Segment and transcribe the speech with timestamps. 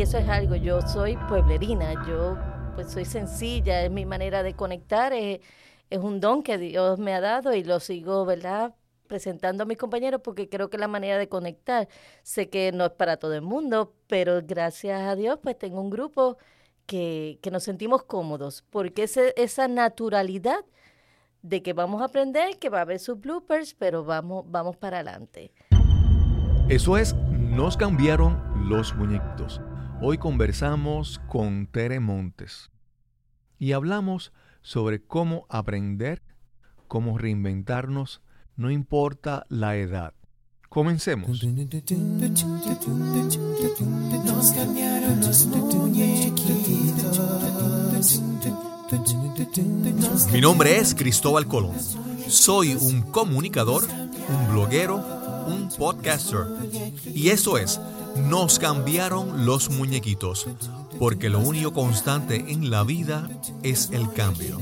[0.00, 2.36] eso es algo, yo soy pueblerina, yo
[2.74, 5.40] pues soy sencilla, es mi manera de conectar, es,
[5.90, 8.74] es un don que Dios me ha dado y lo sigo, ¿verdad?
[9.08, 11.88] presentando a mis compañeros porque creo que la manera de conectar,
[12.22, 15.90] sé que no es para todo el mundo, pero gracias a Dios pues tengo un
[15.90, 16.36] grupo
[16.86, 20.64] que, que nos sentimos cómodos, porque ese, esa naturalidad
[21.42, 25.00] de que vamos a aprender, que va a haber sus bloopers, pero vamos, vamos para
[25.00, 25.52] adelante.
[26.68, 29.60] Eso es, nos cambiaron los muñequitos.
[30.00, 32.70] Hoy conversamos con Tere Montes
[33.58, 36.22] y hablamos sobre cómo aprender,
[36.86, 38.22] cómo reinventarnos,
[38.56, 40.14] no importa la edad.
[40.68, 41.42] Comencemos.
[50.32, 51.74] Mi nombre es Cristóbal Colón.
[52.28, 53.82] Soy un comunicador,
[54.28, 56.46] un bloguero, un podcaster.
[57.06, 57.80] Y eso es,
[58.28, 60.46] nos cambiaron los muñequitos,
[60.98, 63.28] porque lo único constante en la vida
[63.62, 64.58] es el cambio.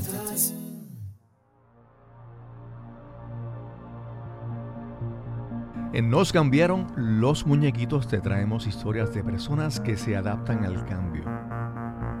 [5.93, 11.23] En Nos cambiaron los muñequitos te traemos historias de personas que se adaptan al cambio,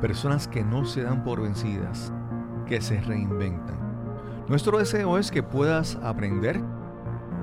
[0.01, 2.11] personas que no se dan por vencidas,
[2.65, 3.77] que se reinventan.
[4.47, 6.63] Nuestro deseo es que puedas aprender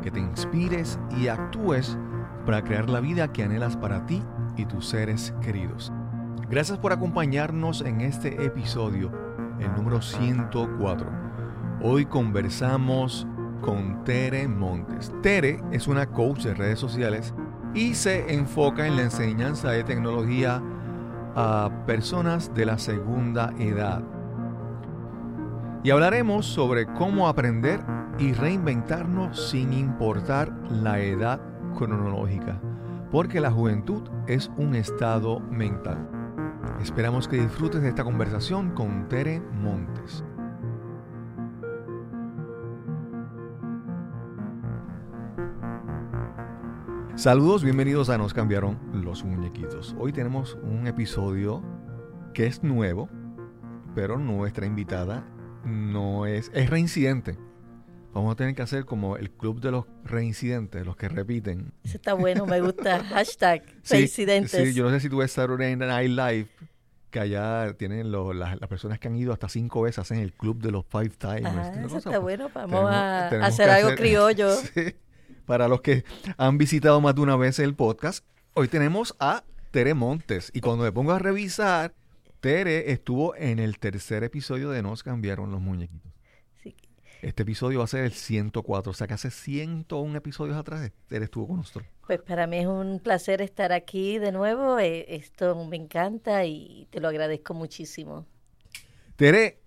[0.04, 1.96] que te inspires y actúes
[2.44, 4.22] para crear la vida que anhelas para ti
[4.54, 5.90] y tus seres queridos.
[6.50, 9.10] Gracias por acompañarnos en este episodio,
[9.58, 11.10] el número 104.
[11.80, 13.26] Hoy conversamos
[13.62, 15.10] con Tere Montes.
[15.22, 17.32] Tere es una coach de redes sociales
[17.72, 20.62] y se enfoca en la enseñanza de tecnología
[21.34, 24.02] a personas de la segunda edad.
[25.82, 27.80] Y hablaremos sobre cómo aprender
[28.18, 31.40] y reinventarnos sin importar la edad
[31.76, 32.60] cronológica,
[33.10, 36.08] porque la juventud es un estado mental.
[36.80, 40.24] Esperamos que disfrutes de esta conversación con Tere Montes.
[47.16, 49.94] Saludos, bienvenidos a Nos cambiaron los muñequitos.
[49.98, 51.62] Hoy tenemos un episodio
[52.32, 53.08] que es nuevo,
[53.94, 55.24] pero nuestra invitada
[55.64, 57.38] no es, es reincidente.
[58.14, 61.72] Vamos a tener que hacer como el club de los reincidentes, los que repiten.
[61.82, 63.02] Eso está bueno, me gusta.
[63.08, 64.52] Hashtag reincidentes.
[64.52, 66.46] Sí, yo no sé si tú ves Saturday Night Live,
[67.10, 70.70] que allá tienen las, personas que han ido hasta cinco veces, hacen el club de
[70.70, 71.76] los five timers.
[71.76, 74.48] eso está bueno, vamos a hacer algo criollo.
[75.44, 76.04] Para los que
[76.36, 79.42] han visitado más de una vez el podcast, hoy tenemos a
[79.72, 80.52] Tere Montes.
[80.54, 81.94] Y cuando me pongo a revisar,
[82.38, 86.13] Tere estuvo en el tercer episodio de Nos cambiaron los muñequitos.
[87.24, 91.22] Este episodio va a ser el 104, o sea que hace 101 episodios atrás él
[91.22, 91.86] estuvo con nosotros.
[92.06, 96.86] Pues para mí es un placer estar aquí de nuevo, eh, esto me encanta y
[96.90, 98.26] te lo agradezco muchísimo.
[99.16, 99.58] Tere,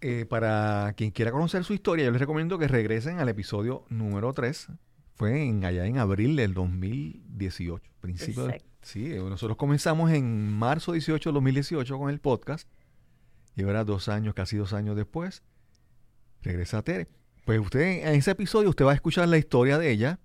[0.00, 4.32] eh, para quien quiera conocer su historia, yo les recomiendo que regresen al episodio número
[4.32, 4.68] 3.
[5.16, 8.48] Fue en, allá en abril del 2018, principio
[8.80, 12.66] Sí, nosotros comenzamos en marzo 18 del 2018 con el podcast
[13.54, 15.42] y ahora dos años, casi dos años después,
[16.46, 17.08] regresa a Tere.
[17.44, 20.18] Pues usted, en ese episodio, usted va a escuchar la historia de ella,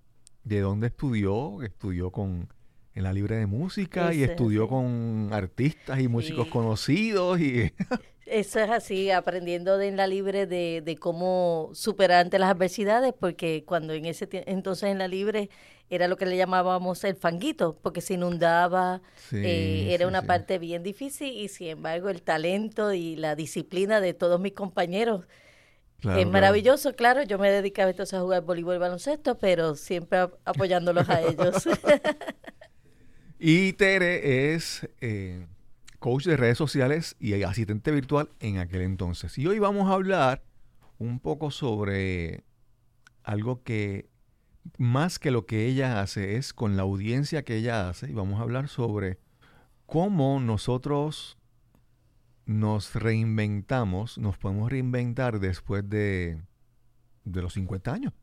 [0.44, 2.48] de dónde estudió, estudió con
[2.94, 7.72] en la libre de música y estudió con artistas y músicos conocidos y
[8.26, 13.14] Eso es así, aprendiendo de en la libre de, de, cómo superar ante las adversidades,
[13.20, 15.50] porque cuando en ese entonces en la libre
[15.90, 19.02] era lo que le llamábamos el fanguito, porque se inundaba,
[19.34, 24.14] eh, era una parte bien difícil y sin embargo el talento y la disciplina de
[24.14, 25.26] todos mis compañeros
[26.04, 27.24] es maravilloso, claro.
[27.24, 31.68] Yo me dedicaba entonces a jugar voleibol y baloncesto, pero siempre apoyándolos a ellos.
[33.40, 35.46] y Tere es eh,
[36.00, 39.38] coach de redes sociales y asistente virtual en aquel entonces.
[39.38, 40.44] Y hoy vamos a hablar
[40.98, 42.44] un poco sobre
[43.24, 44.10] algo que
[44.78, 48.40] más que lo que ella hace es con la audiencia que ella hace y vamos
[48.40, 49.18] a hablar sobre
[49.86, 51.38] cómo nosotros
[52.52, 56.42] nos reinventamos, nos podemos reinventar después de,
[57.24, 58.14] de los 50 años.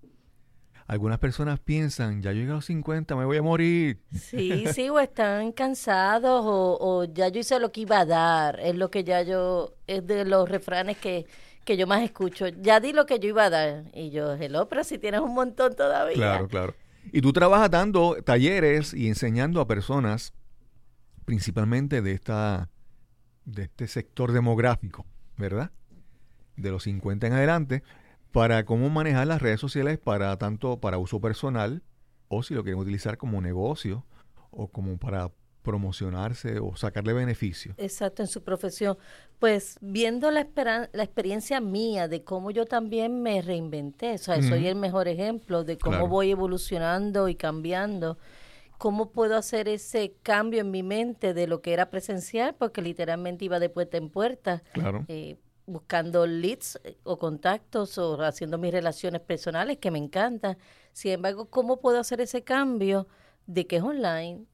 [0.86, 4.00] Algunas personas piensan, ya llegué a los 50, me voy a morir.
[4.10, 8.58] Sí, sí, o están cansados o, ya yo hice lo que iba a dar.
[8.60, 11.26] Es lo que ya yo, es de los refranes que,
[11.64, 12.48] que yo más escucho.
[12.48, 13.84] Ya di lo que yo iba a dar.
[13.92, 16.16] Y yo, hello, pero si tienes un montón todavía.
[16.16, 16.74] Claro, claro.
[17.12, 20.32] Y tú trabajas dando talleres y enseñando a personas,
[21.26, 22.70] principalmente de esta
[23.48, 25.06] de este sector demográfico,
[25.36, 25.70] ¿verdad?
[26.56, 27.82] De los 50 en adelante,
[28.32, 31.82] para cómo manejar las redes sociales para tanto para uso personal
[32.28, 34.04] o si lo quieren utilizar como negocio
[34.50, 35.30] o como para
[35.62, 37.74] promocionarse o sacarle beneficio.
[37.78, 38.96] Exacto, en su profesión.
[39.38, 40.46] Pues viendo la,
[40.92, 45.64] la experiencia mía de cómo yo también me reinventé, o sea, soy el mejor ejemplo
[45.64, 48.18] de cómo voy evolucionando y cambiando
[48.78, 53.44] cómo puedo hacer ese cambio en mi mente de lo que era presencial, porque literalmente
[53.44, 54.62] iba de puerta en puerta,
[55.08, 55.36] eh,
[55.66, 60.56] buscando leads eh, o contactos o haciendo mis relaciones personales, que me encantan.
[60.92, 63.08] Sin embargo, ¿cómo puedo hacer ese cambio
[63.46, 64.46] de que es online?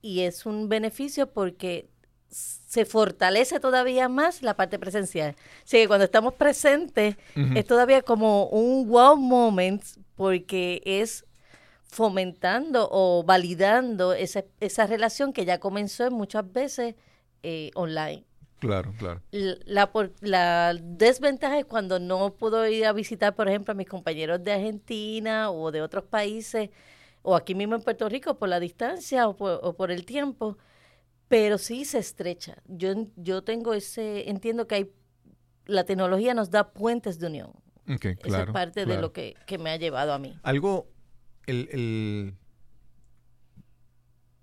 [0.00, 1.90] Y es un beneficio porque
[2.30, 5.36] se fortalece todavía más la parte presencial.
[5.68, 7.16] Que cuando estamos presentes
[7.54, 9.82] es todavía como un wow moment
[10.14, 11.24] porque es
[11.88, 16.94] fomentando o validando esa, esa relación que ya comenzó muchas veces
[17.42, 18.24] eh, online.
[18.58, 19.22] Claro, claro.
[19.30, 19.90] La,
[20.20, 24.52] la desventaja es cuando no puedo ir a visitar, por ejemplo, a mis compañeros de
[24.52, 26.70] Argentina o de otros países,
[27.22, 30.58] o aquí mismo en Puerto Rico por la distancia o por, el tiempo,
[31.28, 32.56] pero sí se estrecha.
[32.66, 34.92] Yo, yo tengo ese, entiendo que hay,
[35.66, 37.52] la tecnología nos da puentes de unión.
[37.84, 40.36] Okay, claro, Esa es parte de lo que, que me ha llevado a mí.
[40.42, 40.88] Algo
[41.48, 42.34] el,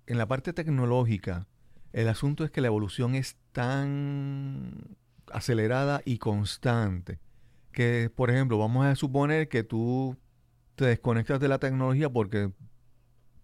[0.06, 1.46] en la parte tecnológica,
[1.92, 4.96] el asunto es que la evolución es tan
[5.32, 7.18] acelerada y constante
[7.72, 10.16] que, por ejemplo, vamos a suponer que tú
[10.76, 12.50] te desconectas de la tecnología porque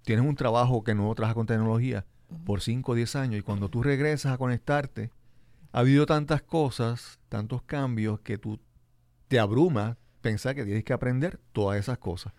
[0.02, 2.04] tienes un trabajo que no trabaja con tecnología
[2.44, 5.10] por 5 o 10 años y cuando tú regresas a conectarte,
[5.72, 8.58] ha habido tantas cosas, tantos cambios que tú
[9.28, 12.32] te abrumas pensar que tienes que aprender todas esas cosas.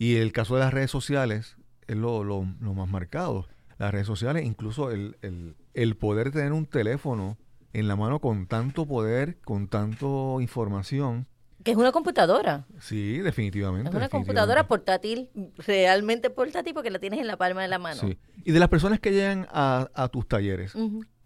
[0.00, 3.46] Y el caso de las redes sociales es lo, lo, más marcado.
[3.76, 7.36] Las redes sociales, incluso el, el, el poder tener un teléfono
[7.74, 11.26] en la mano con tanto poder, con tanto información,
[11.62, 12.64] que es una computadora.
[12.78, 13.90] Sí, definitivamente.
[13.90, 18.00] Es una computadora portátil, realmente portátil, porque la tienes en la palma de la mano.
[18.00, 18.18] Sí.
[18.42, 20.72] Y de las personas que llegan a, a tus talleres,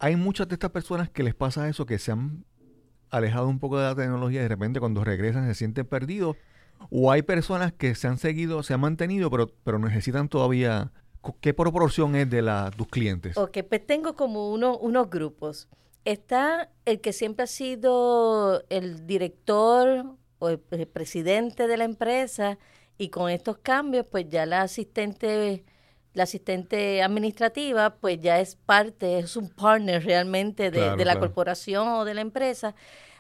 [0.01, 2.45] hay muchas de estas personas que les pasa eso, que se han
[3.11, 6.37] alejado un poco de la tecnología y de repente cuando regresan se sienten perdidos
[6.91, 10.93] o hay personas que se han seguido, se han mantenido, pero, pero necesitan todavía...
[11.41, 13.39] ¿Qué proporción es de la, tus clientes?
[13.39, 15.69] Ok, pues tengo como uno, unos grupos.
[16.05, 22.59] Está el que siempre ha sido el director o el, presidente de la empresa
[22.99, 25.65] y con estos cambios, pues ya la asistente
[26.13, 32.05] la asistente administrativa, pues ya es parte, es un partner realmente de, la corporación o
[32.05, 32.77] de la empresa.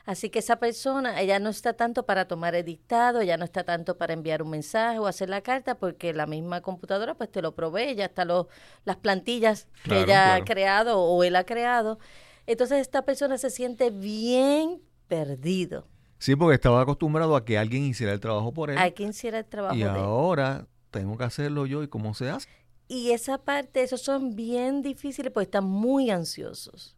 [0.07, 3.65] Así que esa persona, ella no está tanto para tomar el dictado, ella no está
[3.65, 7.41] tanto para enviar un mensaje o hacer la carta, porque la misma computadora pues te
[7.41, 8.47] lo provee, ya está los,
[8.85, 11.99] las plantillas que ella ha creado o él ha creado.
[12.47, 15.87] Entonces esta persona se siente bien perdido.
[16.19, 18.95] Sí, porque estaba acostumbrado a que alguien hiciera el trabajo por él.
[18.95, 22.49] Que hiciera el trabajo y ahora tengo que hacerlo yo y cómo se hace.
[22.89, 26.97] Y esa parte, esos son bien difíciles porque están muy ansiosos.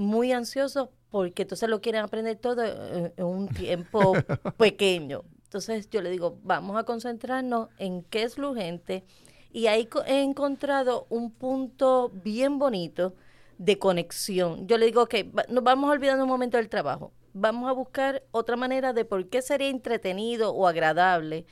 [0.00, 4.14] Muy ansiosos porque entonces lo quieren aprender todo en, un tiempo
[4.56, 5.24] pequeño.
[5.44, 9.04] Entonces yo le digo, vamos a concentrarnos en qué es lo urgente.
[9.52, 13.14] Y ahí he encontrado un punto bien bonito
[13.58, 14.66] de conexión.
[14.66, 15.16] Yo le digo, ok,
[15.50, 17.12] nos vamos olvidando un momento del trabajo.
[17.34, 21.44] Vamos a buscar otra manera de por qué sería entretenido o agradable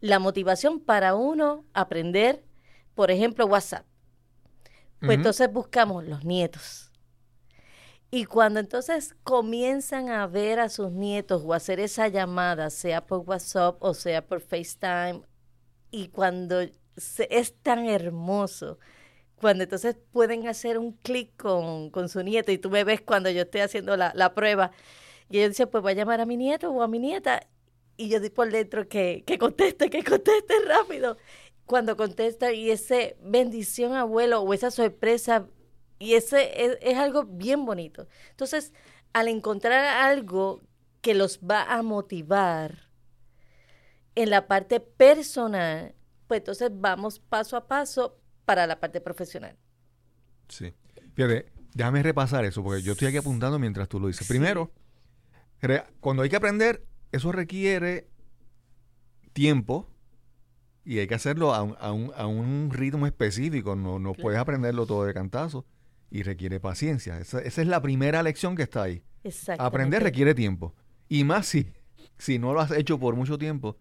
[0.00, 2.42] la motivación para uno aprender,
[2.96, 3.86] por ejemplo, WhatsApp.
[4.98, 6.90] Pues entonces buscamos los nietos
[8.14, 13.28] y cuando entonces comienzan a ver a sus nietos o hacer esa llamada, sea por
[13.28, 15.22] WhatsApp o sea por FaceTime,
[15.90, 18.78] y cuando es tan hermoso,
[19.40, 23.42] cuando entonces pueden hacer un clic con, su nieto y tú me ves cuando yo
[23.42, 24.70] estoy haciendo la, prueba,
[25.28, 27.48] y ellos dicen, pues voy a llamar a mi nieto o a mi nieta,
[27.96, 31.16] y yo digo por dentro que, que conteste, que conteste rápido.
[31.66, 35.48] Cuando contesta y ese bendición abuelo o esa sorpresa
[36.04, 38.06] y ese es, algo bien bonito.
[38.30, 38.74] Entonces,
[39.14, 40.60] al encontrar algo
[41.00, 42.90] que los va a motivar
[44.14, 45.94] en la parte personal,
[46.26, 49.56] pues entonces vamos paso a paso para la parte profesional.
[50.48, 50.74] Sí.
[51.14, 54.28] Fíjate, déjame repasar eso, porque yo estoy aquí apuntando mientras tú lo dices.
[54.28, 54.70] Primero,
[56.00, 58.10] cuando hay que aprender, eso requiere
[59.32, 59.88] tiempo
[60.84, 63.74] y hay que hacerlo a un, a un, a un ritmo específico.
[63.74, 65.64] No, no puedes aprenderlo todo de cantazo
[66.14, 67.18] y requiere paciencia.
[67.18, 69.02] Esa, es la primera lección que está ahí.
[69.58, 70.72] Aprender requiere tiempo.
[71.08, 71.72] Y más si,
[72.18, 73.76] si no lo has hecho por mucho tiempo,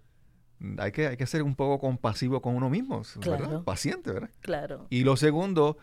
[0.80, 3.64] hay que, hay que ser un poco compasivo con uno mismo, ¿verdad?
[3.64, 4.32] Paciente, ¿verdad?
[4.40, 4.88] Claro.
[4.90, 5.78] Y lo segundo,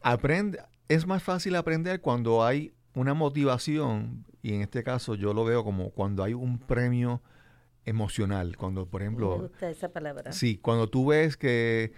[0.00, 5.44] aprende, es más fácil aprender cuando hay una motivación, y en este caso yo lo
[5.44, 7.20] veo como cuando hay un premio
[7.84, 9.38] emocional, cuando por ejemplo...
[9.38, 10.30] Me gusta esa palabra.
[10.30, 11.92] Sí, cuando tú ves que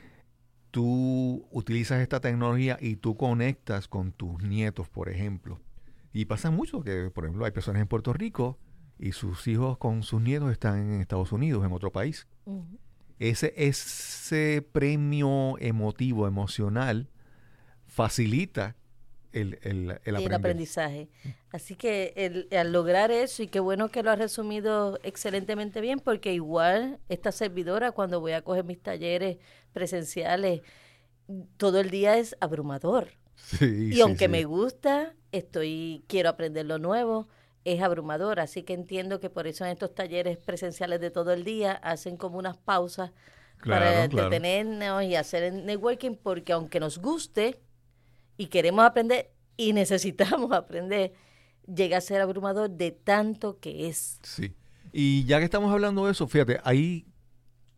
[0.73, 5.61] tú utilizas esta tecnología y tú conectas con tus nietos, por ejemplo.
[6.13, 8.59] Y pasa mucho que, por ejemplo, hay personas en Puerto Rico
[8.99, 12.27] y sus hijos con sus nietos están en Estados Unidos, en otro país.
[13.19, 17.09] ese, ese premio emotivo, emocional,
[17.87, 18.75] facilita
[19.33, 21.09] el, el, el, aprendizaje.
[21.51, 26.01] Así que el, al lograr eso, y qué bueno que lo has resumido excelentemente bien,
[26.01, 29.39] porque igual esta servidora, cuando voy a coger mis talleres
[29.73, 30.61] presenciales,
[31.57, 33.09] todo el día es abrumador.
[33.61, 37.29] y aunque me gusta, estoy quiero aprender lo nuevo,
[37.65, 38.41] es abrumador.
[38.41, 42.17] Así que entiendo que por eso en estos talleres presenciales de todo el día hacen
[42.17, 43.13] como unas pausas
[43.65, 47.61] para detenernos y hacer networking, porque aunque nos guste,
[48.37, 51.13] y queremos aprender y necesitamos aprender,
[51.67, 54.19] llega a ser abrumador de tanto que es.
[54.23, 54.55] Sí.
[54.93, 57.07] Y ya que estamos hablando de eso, fíjate, ahí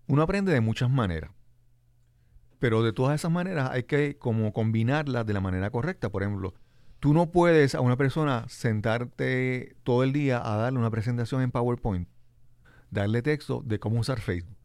[0.06, 1.30] uno aprende de muchas maneras.
[2.58, 6.11] Pero de todas esas maneras hay que como combinarlas de la manera correcta.
[6.11, 6.54] Por ejemplo,
[6.99, 11.50] tú no puedes a una persona sentarte todo el día a darle una presentación en
[11.50, 12.08] PowerPoint,
[12.90, 14.56] darle texto de cómo usar Facebook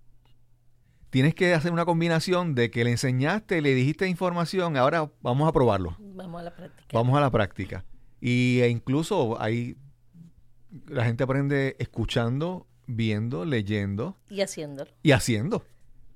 [1.09, 5.51] tienes que hacer una combinación de que le enseñaste, le dijiste información, ahora vamos a
[5.51, 5.95] probarlo.
[5.99, 6.87] Vamos a la práctica.
[6.93, 7.85] Vamos a la práctica.
[8.21, 9.77] Y e incluso ahí
[10.87, 14.17] la gente aprende escuchando, viendo, leyendo.
[14.29, 14.91] Y haciéndolo.
[15.01, 15.63] Y haciendo.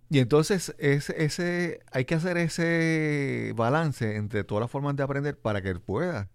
[0.10, 5.38] Y entonces ese, ese, hay que hacer ese balance entre todas las formas de aprender
[5.38, 6.30] para que él pueda.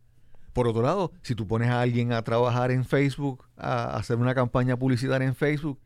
[0.53, 4.35] Por otro lado, si tú pones a alguien a trabajar en Facebook, a hacer una
[4.35, 5.79] campaña publicitaria en Facebook,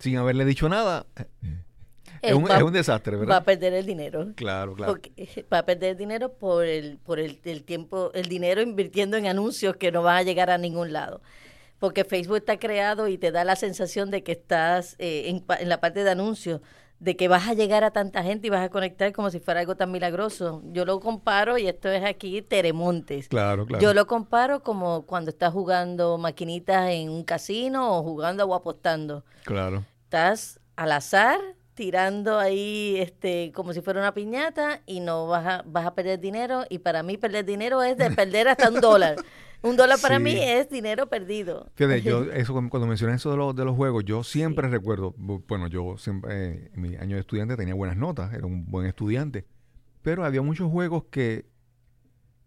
[0.00, 1.06] sin haberle dicho nada,
[2.22, 3.34] es un, desastre, ¿verdad?
[3.34, 4.28] Va a perder el dinero.
[4.34, 4.98] Claro, claro.
[5.52, 9.76] va a perder el dinero por el, por el, tiempo, el dinero invirtiendo en anuncios
[9.76, 11.20] que no van a llegar a ningún lado.
[11.78, 15.68] Porque Facebook está creado y te da la sensación de que estás eh, en, en
[15.68, 16.60] la parte de anuncios
[16.98, 19.60] de que vas a llegar a tanta gente y vas a conectar como si fuera
[19.60, 20.62] algo tan milagroso.
[20.66, 23.28] Yo lo comparo, y esto es aquí Teremontes.
[23.28, 23.82] Claro, claro.
[23.82, 29.24] Yo lo comparo como cuando estás jugando maquinitas en un casino o jugando o apostando.
[29.44, 29.84] Claro.
[30.04, 31.40] Estás al azar
[31.76, 36.18] tirando ahí este como si fuera una piñata y no vas a, vas a perder
[36.18, 39.16] dinero y para mí perder dinero es de perder hasta un dólar.
[39.62, 41.66] Un dólar para mí es dinero perdido.
[41.74, 45.66] Fíjate, yo eso cuando mencioné eso de, los de los juegos, yo siempre recuerdo, bueno,
[45.66, 49.44] yo siempre eh, en mi año de estudiante tenía buenas notas, era un buen estudiante,
[50.02, 51.46] pero había muchos juegos que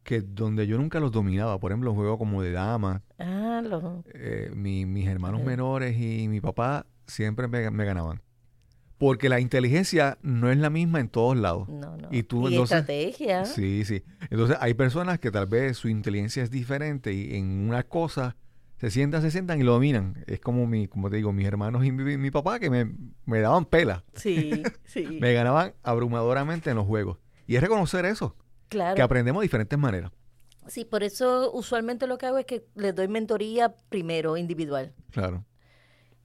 [0.03, 3.01] que donde yo nunca los dominaba, por ejemplo, juegos como de damas.
[3.17, 3.62] Ah,
[4.13, 8.21] eh, mis hermanos menores y mi papá siempre me ganaban.
[9.00, 11.70] Porque la inteligencia no es la misma en todos lados.
[11.70, 12.10] No, no.
[12.12, 13.46] Y tú, estrategia.
[13.46, 14.03] Sí, sí.
[14.29, 18.36] Entonces hay personas que tal vez su inteligencia es diferente y en una cosa
[18.77, 20.22] se sientan, se sientan y lo dominan.
[20.27, 22.91] Es como mi, como te digo, mis hermanos y mi, papá que me,
[23.25, 24.03] me, daban pela.
[24.15, 25.06] Sí, sí.
[25.20, 27.20] me ganaban abrumadoramente en los juegos.
[27.48, 28.36] Y es reconocer eso.
[28.68, 28.96] Claro.
[28.96, 30.12] Que aprendemos de diferentes maneras.
[30.68, 34.94] Sí, por eso usualmente lo que hago es que les doy mentoría primero, individual.
[35.12, 35.46] Claro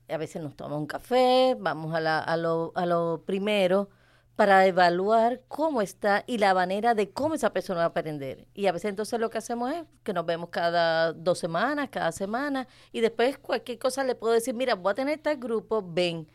[0.09, 3.89] a veces nos tomamos un café, vamos a, la, a, lo, a primero
[4.35, 8.47] para evaluar cómo está y la manera de cómo esa persona va a aprender.
[8.53, 12.11] Y a veces entonces lo que hacemos es que nos vemos cada dos semanas, cada
[12.11, 16.27] semana, y después cualquier cosa le puedo decir, mira, voy a tener tal grupo, ven.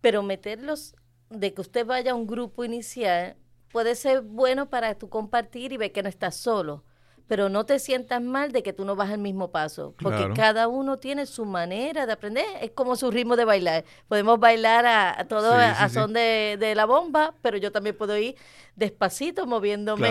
[0.00, 0.94] Pero meterlos,
[1.30, 3.36] de que usted vaya a un grupo inicial,
[3.72, 6.84] puede ser bueno para tu compartir y ver que no estás solo
[7.30, 10.66] pero no te sientas mal de que tú no vas al mismo paso, porque cada
[10.66, 13.84] uno tiene su manera de aprender, es como su ritmo de bailar.
[14.08, 18.34] Podemos bailar a, todo a, son de, la bomba, pero yo también puedo ir
[18.74, 20.08] despacito moviéndome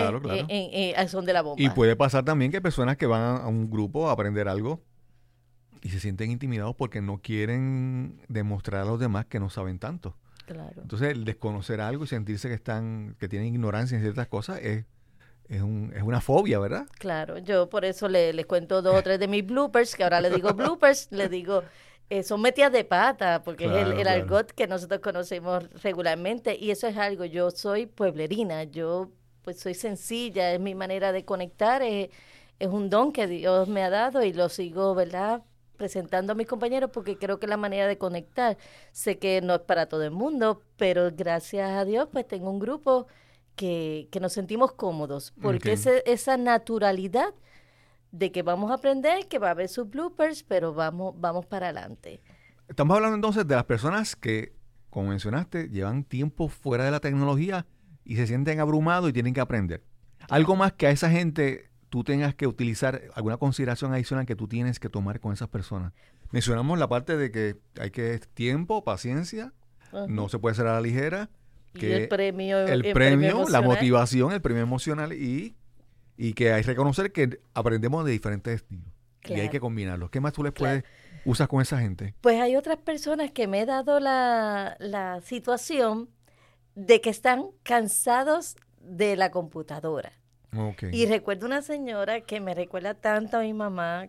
[0.48, 1.62] En, a son de la bomba.
[1.62, 4.80] Y puede pasar también que hay personas que van a un grupo a aprender algo
[5.82, 10.16] y se sienten intimidados porque no quieren demostrar a los demás que no saben tanto.
[10.46, 10.80] Claro.
[10.80, 14.86] Entonces, el desconocer algo y sentirse que están que tienen ignorancia en ciertas cosas es
[15.50, 16.86] es, un, es una fobia, ¿verdad?
[16.98, 20.20] Claro, yo por eso le, les cuento dos o tres de mis bloopers, que ahora
[20.20, 21.64] le digo bloopers, le digo,
[22.08, 26.70] eh, son metidas de pata, porque es el, el argot que nosotros conocemos regularmente, y
[26.70, 29.10] eso es algo, yo soy pueblerina, yo
[29.42, 32.10] pues soy sencilla, es mi manera de conectar, es,
[32.60, 35.42] es un don que Dios me ha dado y lo sigo, ¿verdad?
[35.76, 38.58] presentando a mis compañeros porque creo que la manera de conectar,
[38.92, 42.58] sé que no es para todo el mundo, pero gracias a Dios pues tengo un
[42.58, 43.06] grupo
[43.60, 45.72] que, nos sentimos cómodos, porque
[46.06, 47.34] esa naturalidad
[48.10, 51.68] de que vamos a aprender, que va a haber sus bloopers, pero vamos, vamos para
[51.68, 52.22] adelante.
[52.68, 54.54] Estamos hablando entonces de las personas que,
[54.88, 57.66] como mencionaste, llevan tiempo fuera de la tecnología
[58.02, 59.82] y se sienten abrumados y tienen que aprender.
[60.30, 64.48] Algo más que a esa gente tú tengas que utilizar, alguna consideración adicional que tú
[64.48, 65.92] tienes que tomar con esas personas.
[66.30, 69.52] Mencionamos la parte de que hay que tiempo, paciencia,
[70.08, 71.28] no se puede hacer a la ligera,
[71.74, 75.54] y el premio, el, premio, la motivación, el premio emocional y,
[76.16, 78.92] y que hay que reconocer que aprendemos de diferentes estilos
[79.28, 80.10] y hay que combinarlos.
[80.10, 80.84] ¿Qué más tú les puedes
[81.24, 82.14] usar con esa gente?
[82.20, 86.08] Pues hay otras personas que me he dado la, la situación
[86.74, 90.12] de que están cansados de la computadora.
[90.90, 94.08] Y recuerdo una señora que me recuerda tanto a mi mamá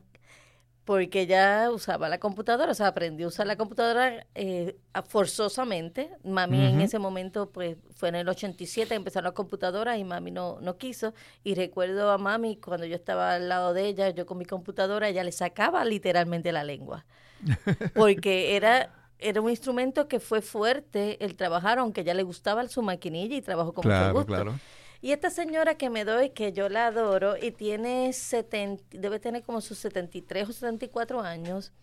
[0.92, 4.76] porque ella usaba la computadora, o sea, aprendió a usar la computadora eh,
[5.08, 6.10] forzosamente.
[6.26, 10.32] Mami en ese momento, pues fue en el 87 que empezaron las computadoras y mami
[10.32, 11.14] no, no quiso.
[11.46, 15.08] Y recuerdo a mami cuando yo estaba al lado de ella, yo con mi computadora,
[15.08, 17.06] ella le sacaba literalmente la lengua.
[17.96, 22.82] Porque era era un instrumento que fue fuerte el trabajar, aunque ya le gustaba su
[22.82, 24.26] maquinilla y trabajó con mucho gusto.
[24.26, 24.60] Claro.
[25.02, 29.42] Y esta señora que me doy, que yo la adoro, y tiene 70, debe tener
[29.42, 31.74] como sus 73 o 74 años,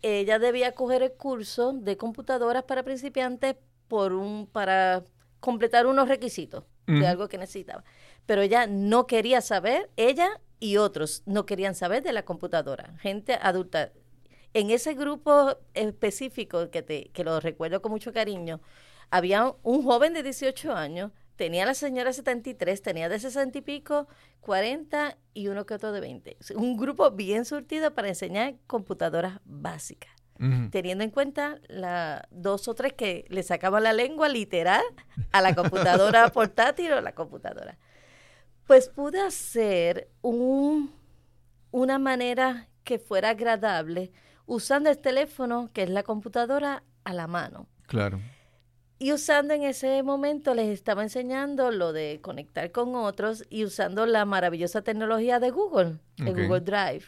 [0.00, 3.56] ella debía coger el curso de computadoras para principiantes
[3.88, 5.02] por un, para
[5.40, 7.84] completar unos requisitos de algo que necesitaba.
[8.26, 13.38] Pero ella no quería saber, ella y otros no querían saber de la computadora, gente
[13.40, 13.92] adulta.
[14.54, 18.60] En ese grupo específico que, te, que lo recuerdo con mucho cariño,
[19.10, 24.06] había un joven de 18 años tenía la señora 73, tenía de 60 y pico,
[24.42, 26.36] 40 y uno que otro de 20.
[26.54, 30.12] Un grupo bien surtido para enseñar computadoras básicas.
[30.70, 34.84] Teniendo en cuenta la dos o tres que le sacaban la lengua literal
[35.32, 37.76] a la computadora portátil o la computadora.
[38.68, 40.92] Pues pude hacer un,
[41.72, 44.12] una manera que fuera agradable
[44.46, 47.66] usando el teléfono, que es la computadora, a la mano.
[47.88, 48.20] Claro.
[49.02, 54.06] Y usando en ese momento les estaba enseñando lo de conectar con otros y usando
[54.06, 57.02] la maravillosa tecnología de Google, de Google Drive.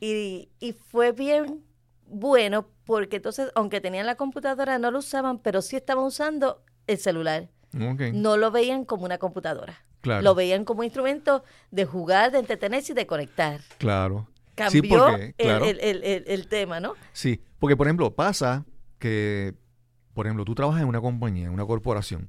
[0.00, 1.62] y, y fue bien
[2.06, 6.96] bueno porque entonces, aunque tenían la computadora, no lo usaban, pero sí estaban usando el
[6.96, 7.50] celular.
[7.72, 9.84] No lo veían como una computadora.
[10.02, 13.60] Lo veían como un instrumento de jugar, de entretenerse y de conectar.
[13.76, 14.26] Claro.
[14.54, 16.94] Cambió el, el, el, tema, ¿no?
[17.12, 18.64] Sí, porque por ejemplo pasa
[18.98, 19.54] que
[20.20, 22.28] por ejemplo, tú trabajas en una compañía, en una corporación.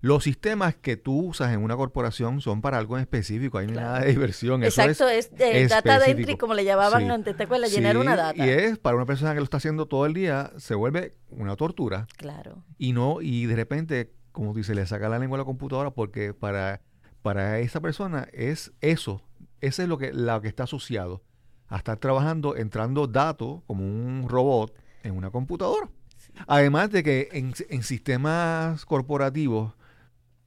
[0.00, 4.00] Los sistemas que tú usas en una corporación son para algo en específico, hay nada
[4.00, 4.64] de diversión.
[4.64, 7.70] Exacto, es, de data entry, como le llamaban antes, ¿te acuerdas?
[7.70, 8.44] Llenar una data.
[8.44, 11.54] Y es para una persona que lo está haciendo todo el día, se vuelve una
[11.54, 12.08] tortura.
[12.16, 12.64] Claro.
[12.76, 16.34] Y no, y de repente, como dice, le saca la lengua a la computadora porque
[16.34, 16.80] para,
[17.22, 19.22] para esa persona es eso,
[19.60, 21.22] eso es lo que, lo que está asociado
[21.68, 24.74] a estar trabajando, entrando datos como un robot
[25.04, 25.88] en una computadora.
[26.46, 29.74] Además de que en, sistemas corporativos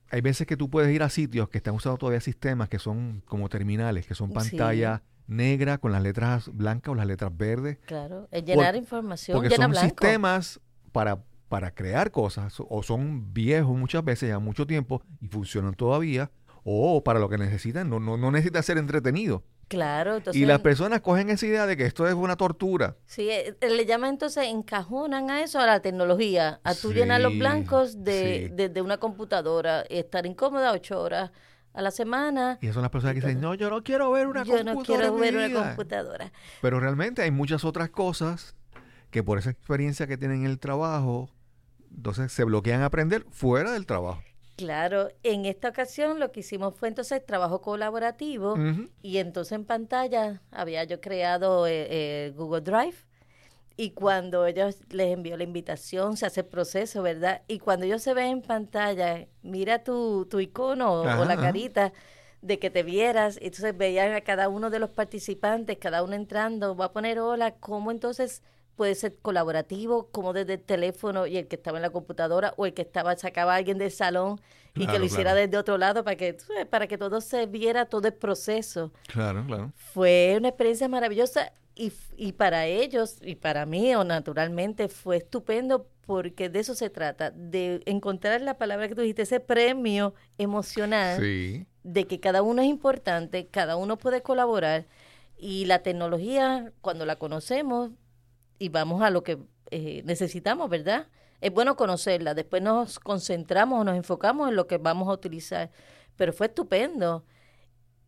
[0.10, 3.22] hay veces que tú puedes ir a sitios que están usando todavía sistemas que son
[3.26, 7.78] como terminales, que son pantalla negra con las letras blancas o las letras verdes.
[7.86, 9.38] Claro, es llenar información.
[9.38, 10.60] Porque son sistemas
[10.91, 16.30] para, para crear cosas o son viejos muchas veces, ya mucho tiempo y funcionan todavía
[16.63, 19.44] o para lo que necesitan, no, no, no necesita ser entretenido.
[19.72, 22.98] Claro, Y las personas cogen esa idea de que esto es una tortura.
[23.06, 27.22] Sí, eh, eh, le llaman entonces, encajonan a eso, a la tecnología, a tú llenar
[27.22, 31.32] los blancos de, de, una computadora, estar incómoda ocho horas
[31.74, 32.60] a la semana.
[32.60, 34.74] Y son las personas que dicen, no, yo no quiero ver una computadora.
[34.74, 36.34] Yo no quiero ver una computadora.
[36.62, 38.56] Pero realmente hay muchas otras cosas
[39.10, 41.30] que por esa experiencia que tienen en el trabajo,
[41.96, 44.22] entonces se bloquean a aprender fuera del trabajo.
[44.65, 48.58] Claro, en esta ocasión lo que hicimos fue entonces trabajo colaborativo
[49.02, 52.95] y entonces en pantalla había yo creado eh, eh, Google Drive
[53.78, 57.41] y cuando ellos les envió la invitación se hace el proceso, ¿verdad?
[57.47, 61.91] Y cuando ellos se ven en pantalla, mira tu, tu icono o la carita
[62.41, 66.76] de que te vieras, entonces veían a cada uno de los participantes, cada uno entrando,
[66.76, 68.43] va a poner hola, ¿cómo entonces
[68.76, 72.66] puede ser colaborativo, como desde el teléfono y el que estaba en la computadora o
[72.66, 74.40] el que estaba sacaba a alguien del salón
[74.76, 76.38] y que lo hiciera desde otro lado para que
[76.70, 78.92] para que todo se viera todo el proceso.
[79.08, 79.72] Claro, claro.
[79.76, 85.88] Fue una experiencia maravillosa y, y para ellos y para mí o naturalmente fue estupendo
[86.06, 91.22] porque de eso se trata, de encontrar la palabra que tú dijiste, ese premio emocional
[91.84, 94.88] de que cada uno es importante, cada uno puede colaborar
[95.38, 97.92] y la tecnología, cuando la conocemos,
[98.62, 99.39] y vamos a lo que
[99.71, 101.08] eh, necesitamos, ¿verdad?
[101.41, 105.71] Es bueno conocerla, después nos concentramos o nos enfocamos en lo que vamos a utilizar,
[106.15, 107.26] pero fue estupendo.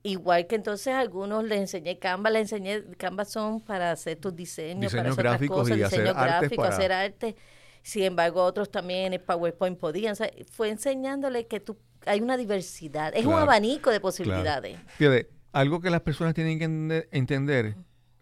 [0.04, 4.94] Igual que entonces algunos les enseñé Canva, les enseñé, Canva son para hacer tus diseños,
[4.94, 7.36] para hacer gráficos cosas, y diseño hacer gráfico, hacer arte.
[7.82, 10.16] Sin embargo, otros también en PowerPoint podían.
[10.52, 14.78] fue enseñándole que tú, hay una diversidad, es un abanico de posibilidades.
[14.98, 17.76] Fíjate, algo que las personas tienen que entender,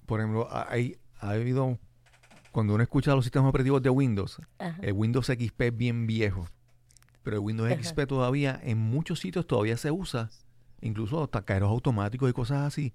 [0.05, 1.77] por ejemplo, hay, ha habido
[2.51, 4.41] cuando uno escucha los sistemas operativos de Windows,
[4.81, 6.47] el Windows XP es bien viejo.
[7.23, 10.29] pero el Windows XP todavía, en muchos sitios todavía se usa,
[10.81, 12.93] incluso hasta cajeros automáticos y cosas así,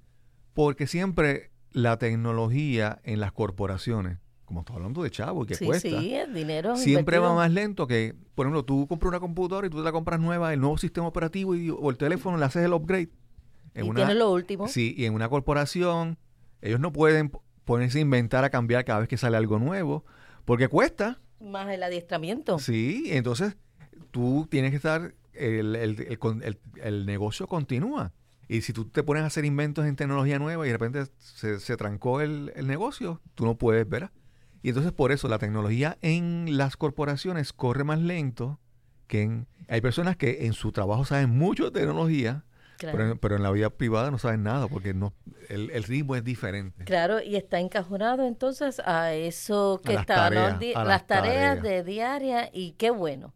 [0.53, 5.88] porque siempre la tecnología en las corporaciones, como estamos hablando de chavo y que cuesta,
[5.88, 9.71] sí, el dinero siempre va más lento que, por ejemplo, tú compras una computadora y
[9.71, 12.64] tú te la compras nueva, el nuevo sistema operativo y, o el teléfono le haces
[12.64, 13.11] el upgrade.
[13.75, 14.69] En y una, lo último.
[14.69, 16.16] Sí, y en una corporación
[16.62, 17.31] ellos no pueden
[17.66, 20.07] ponerse a inventar a cambiar cada vez que sale algo nuevo,
[20.46, 21.20] porque cuesta.
[21.40, 22.59] Más el adiestramiento.
[22.59, 23.57] Sí, entonces
[24.12, 28.14] tú tienes que estar, el, el, el, negocio continúa.
[28.48, 31.59] Y si tú te pones a hacer inventos en tecnología nueva y de repente se,
[31.59, 34.11] se trancó el, negocio, tú no puedes, ver.
[34.62, 38.61] Y entonces por eso la tecnología en las corporaciones corre más lento
[39.09, 39.48] que en...
[39.68, 42.44] Hay personas que en su trabajo saben mucho de tecnología,
[42.79, 45.15] pero, en la vida privada no saben nada porque no
[45.49, 46.85] el, ritmo es diferente.
[46.85, 52.91] Claro, y está encajonado entonces a eso que está, las, tareas, de diaria y qué
[52.91, 53.35] bueno.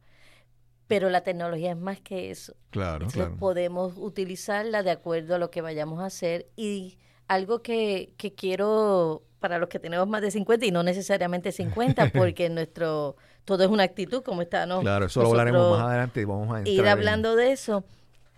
[0.87, 2.55] Pero la tecnología es más que eso.
[2.71, 3.37] Claro, claro.
[3.37, 6.99] Podemos utilizarla de acuerdo a lo que vayamos a hacer y
[7.29, 12.11] algo que, que quiero para los que tenemos más de 50 y no necesariamente 50
[12.15, 14.81] porque nuestro todo es una actitud como está, ¿no?
[14.81, 17.85] Claro, eso lo hablaremos más adelante y vamos a ir hablando de eso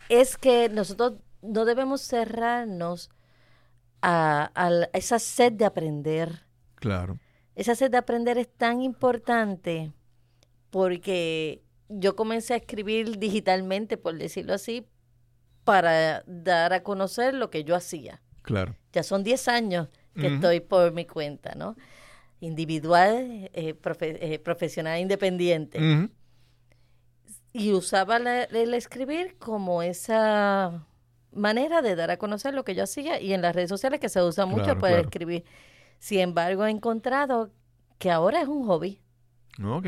[0.08, 3.10] es que nosotros no debemos cerrarnos
[4.00, 4.50] a,
[4.92, 6.46] esa sed de aprender.
[6.76, 7.18] Claro.
[7.54, 9.92] Esa sed de aprender es tan importante
[10.70, 14.86] porque yo comencé a escribir digitalmente, por decirlo así,
[15.64, 18.22] para dar a conocer lo que yo hacía.
[18.42, 18.74] Claro.
[18.92, 21.76] Ya son 10 años que estoy por mi cuenta, ¿no?
[22.40, 25.78] Individual, eh, eh, profesional independiente
[27.52, 30.86] y usaba el escribir como esa
[31.32, 34.08] manera de dar a conocer lo que yo hacía y en las redes sociales que
[34.08, 35.44] se usa mucho para escribir.
[35.98, 37.50] Sin embargo, he encontrado
[37.98, 39.00] que ahora es un hobby.
[39.62, 39.86] Ok.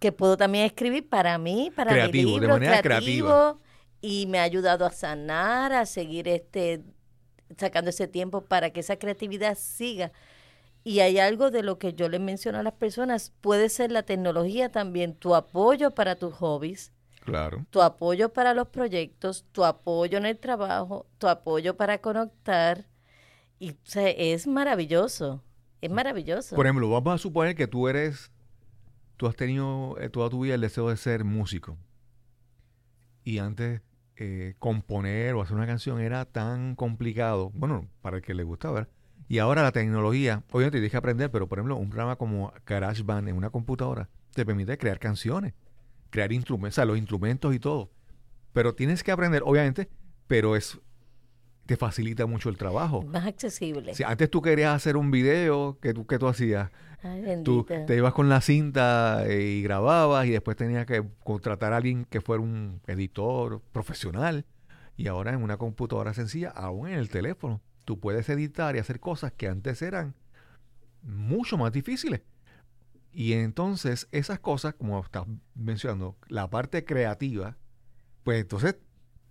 [0.00, 3.60] Que puedo también escribir para mí, para creativo, mi libro, de manera creativo,
[4.00, 6.82] y me ha ayudado a sanar, a seguir este
[7.56, 10.12] sacando ese tiempo para que esa creatividad siga.
[10.86, 14.02] Y hay algo de lo que yo le menciono a las personas, puede ser la
[14.02, 17.64] tecnología también, tu apoyo para tus hobbies, claro.
[17.70, 22.84] tu apoyo para los proyectos, tu apoyo en el trabajo, tu apoyo para conectar.
[23.58, 25.42] Y o sea, es maravilloso,
[25.80, 26.54] es maravilloso.
[26.54, 28.30] Por ejemplo, vamos a suponer que tú eres,
[29.16, 31.78] tú has tenido eh, toda tu vida el deseo de ser músico.
[33.24, 33.80] Y antes
[34.16, 38.70] eh, componer o hacer una canción era tan complicado, bueno, para el que le gusta
[38.70, 38.86] ver
[39.28, 43.28] y ahora la tecnología, obviamente tienes que aprender, pero por ejemplo, un programa como GarageBand
[43.28, 45.54] en una computadora te permite crear canciones,
[46.10, 47.90] crear instrumentos, o sea, los instrumentos y todo.
[48.52, 49.88] Pero tienes que aprender, obviamente,
[50.26, 50.78] pero es
[51.66, 53.02] te facilita mucho el trabajo.
[53.02, 53.94] Más accesible.
[53.94, 56.70] Si antes tú querías hacer un video, ¿qué tú, qué tú hacías?
[57.42, 61.76] tú te ibas con la cinta eh, y grababas y después tenías que contratar a
[61.76, 64.46] alguien que fuera un editor profesional.
[64.96, 69.00] Y ahora en una computadora sencilla, aún en el teléfono, tú puedes editar y hacer
[69.00, 70.14] cosas que antes eran
[71.02, 72.22] mucho más difíciles.
[73.12, 77.56] Y entonces esas cosas, como estás mencionando, la parte creativa,
[78.24, 78.76] pues entonces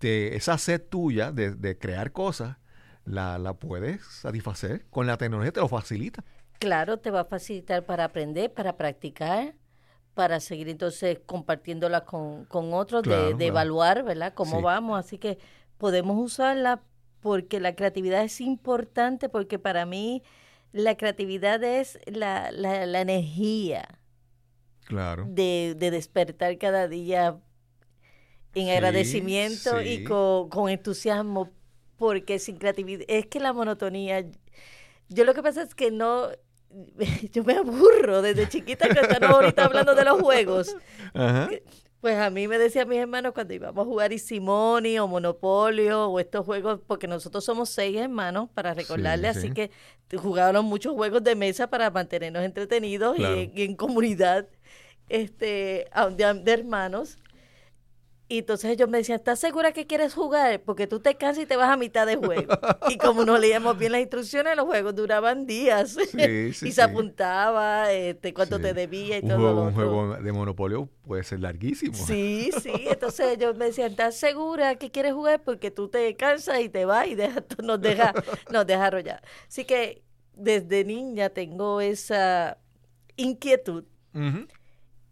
[0.02, 2.58] esa sed tuya de, crear cosas,
[3.06, 4.86] la, la, puedes satisfacer.
[4.90, 6.24] Con la tecnología te lo facilita.
[6.60, 9.56] Claro, te va a facilitar para aprender, para practicar,
[10.14, 14.34] para seguir entonces compartiéndola con, con otros, de, evaluar, ¿verdad?
[14.34, 15.00] Cómo vamos.
[15.00, 15.38] Así que
[15.78, 16.82] podemos usarla
[17.24, 20.22] porque la creatividad es importante, porque para mí
[20.74, 23.88] la creatividad es la, la, energía.
[24.86, 25.26] Claro.
[25.30, 27.40] De, de, despertar cada día
[28.54, 31.50] en agradecimiento y con, con, entusiasmo,
[31.98, 34.26] porque sin creatividad, es que la monotonía,
[35.08, 36.28] yo lo que pasa es que no,
[37.32, 40.76] yo me aburro desde chiquita que estamos ahorita hablando de los juegos.
[41.14, 41.50] Ajá.
[42.04, 46.20] Pues a mí me decían mis hermanos cuando íbamos a jugar Isimoni o Monopolio o
[46.20, 49.72] estos juegos, porque nosotros somos seis hermanos, para recordarle, así que
[50.22, 53.24] jugaron muchos juegos de mesa para mantenernos entretenidos y,
[53.64, 54.50] en, comunidad
[55.08, 57.20] este, de hermanos.
[58.34, 60.60] Y entonces ellos me decían, ¿estás segura que quieres jugar?
[60.62, 62.52] Porque tú te cansas y te vas a mitad de juego.
[62.90, 65.96] y como no leíamos bien las instrucciones, los juegos duraban días.
[66.18, 70.90] y se apuntaba este, cuánto te debía y todo juego, lo Un juego de Monopolio
[71.04, 71.94] puede ser larguísimo.
[71.94, 72.72] Sí, sí.
[72.90, 75.44] Entonces ellos me decían, ¿estás segura que quieres jugar?
[75.44, 78.16] Porque tú te cansas y te vas y deja, nos deja,
[78.52, 79.22] nos deja arrollar.
[79.48, 80.02] Así que
[80.34, 82.58] desde niña tengo esa
[83.16, 83.84] inquietud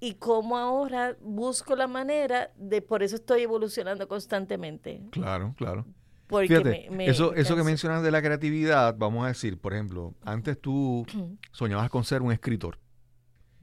[0.02, 5.00] y cómo ahora busco la manera de, por eso estoy evolucionando constantemente.
[5.12, 5.86] Claro, claro.
[6.26, 10.60] Porque Fíjate, eso, eso que mencionas de la creatividad, vamos a decir, por ejemplo, antes
[10.60, 11.06] tú
[11.52, 12.80] soñabas con ser un escritor.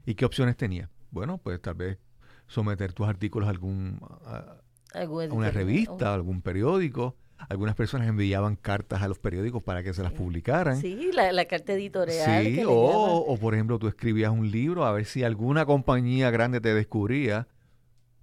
[0.05, 0.89] ¿Y qué opciones tenías?
[1.11, 1.97] Bueno, pues tal vez
[2.47, 4.61] someter tus artículos a algún a
[5.31, 7.17] una revista, a algún periódico.
[7.47, 10.79] Algunas personas enviaban cartas a los periódicos para que se las publicaran.
[10.79, 12.45] Sí, la, la carta editorial.
[12.45, 16.31] Sí, que o, o por ejemplo tú escribías un libro a ver si alguna compañía
[16.31, 17.47] grande te descubría,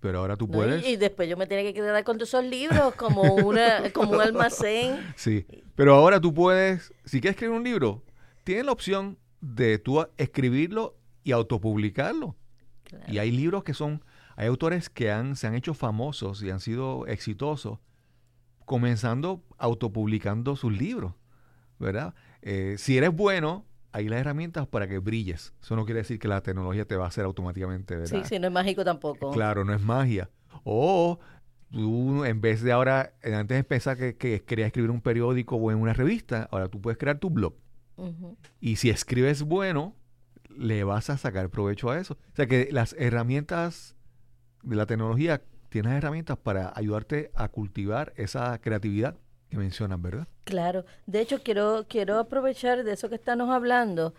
[0.00, 0.52] pero ahora tú ¿no?
[0.52, 0.86] puedes.
[0.86, 4.12] Y, y después yo me tenía que quedar con todos esos libros como, una, como
[4.12, 5.00] un almacén.
[5.16, 8.04] Sí, pero ahora tú puedes, si quieres escribir un libro,
[8.44, 12.36] tienes la opción de tú escribirlo y autopublicarlo.
[12.84, 13.12] Claro.
[13.12, 14.04] Y hay libros que son,
[14.36, 17.78] hay autores que han, se han hecho famosos y han sido exitosos
[18.66, 21.14] comenzando autopublicando sus libros,
[21.78, 22.14] ¿verdad?
[22.42, 25.54] Eh, si eres bueno, hay las herramientas para que brilles.
[25.62, 28.22] Eso no quiere decir que la tecnología te va a hacer automáticamente, ¿verdad?
[28.22, 29.30] Sí, sí, no es mágico tampoco.
[29.30, 30.28] Claro, no es magia.
[30.64, 31.18] O
[31.70, 35.70] tú, en vez de ahora, eh, antes pensar que, que querías escribir un periódico o
[35.70, 37.54] en una revista, ahora tú puedes crear tu blog.
[38.60, 39.94] Y si escribes bueno,
[40.54, 42.14] le vas a sacar provecho a eso.
[42.14, 43.96] O sea que las herramientas
[44.62, 49.16] de la tecnología, tienes herramientas para ayudarte a cultivar esa creatividad
[49.48, 50.26] que mencionas, ¿verdad?
[50.44, 50.84] Claro.
[51.06, 54.14] De hecho, quiero, quiero aprovechar de eso que estamos hablando,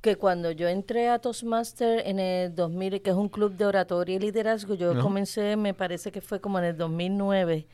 [0.00, 4.16] que cuando yo entré a Toastmaster en el 2000, que es un club de oratoria
[4.16, 7.66] y liderazgo, yo comencé, me parece que fue como en el 2009,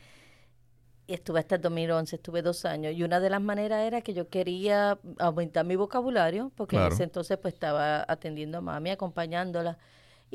[1.05, 4.13] y estuve hasta el 2011, estuve dos años, y una de las maneras era que
[4.13, 9.77] yo quería aumentar mi vocabulario, porque en ese entonces pues estaba atendiendo a mami, acompañándola,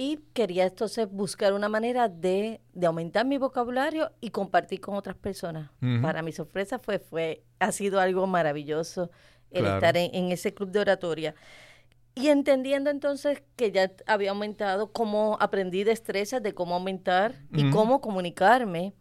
[0.01, 5.17] y quería entonces buscar una manera de, de aumentar mi vocabulario y compartir con otras
[5.17, 5.73] personas.
[6.01, 9.11] Para mi sorpresa fue, fue, ha sido algo maravilloso
[9.51, 9.75] el Claro.
[9.75, 11.35] estar en, en ese club de oratoria.
[12.15, 18.01] Y entendiendo entonces que ya había aumentado, cómo aprendí destrezas de cómo aumentar y cómo
[18.01, 18.95] comunicarme,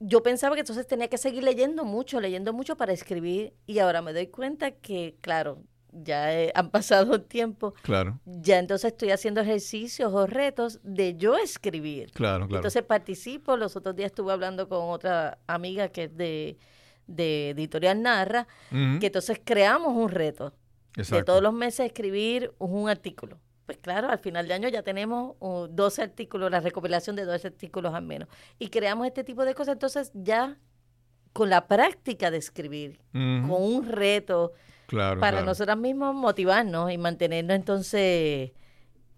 [0.00, 3.54] yo pensaba que entonces tenía que seguir leyendo mucho, leyendo mucho para escribir.
[3.64, 5.62] Y ahora me doy cuenta que, claro,
[6.02, 11.36] ya han pasado el tiempo, Claro, ya entonces estoy haciendo ejercicios o retos de yo
[11.36, 12.10] escribir.
[12.12, 12.58] claro, claro.
[12.60, 16.56] Entonces participo, los otros días estuve hablando con otra amiga que es de,
[17.06, 20.54] de Editorial Narra, que entonces creamos un reto
[20.94, 21.24] de exacto.
[21.26, 23.38] todos los meses escribir un artículo.
[23.66, 27.48] Pues claro, al final de año ya tenemos uh, 12 artículos, la recopilación de 12
[27.48, 28.26] artículos al menos.
[28.58, 30.56] Y creamos este tipo de cosas, entonces ya
[31.34, 34.52] con la práctica de escribir, con un reto
[34.88, 35.46] claro, para claro.
[35.46, 38.50] nosotras mismos motivarnos y mantenernos entonces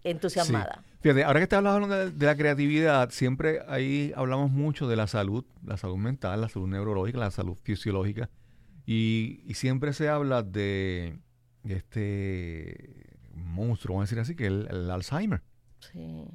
[0.03, 0.79] entusiasmadas.
[1.01, 5.07] Fíjate, ahora que estás hablando de, de la creatividad, siempre ahí hablamos mucho de la
[5.07, 8.29] salud, la salud mental, la salud neurológica, la salud fisiológica.
[8.85, 11.17] Y, y siempre se habla de
[11.63, 15.41] este monstruo, vamos a decir así, que es el, el Alzheimer,
[15.79, 16.25] Sí.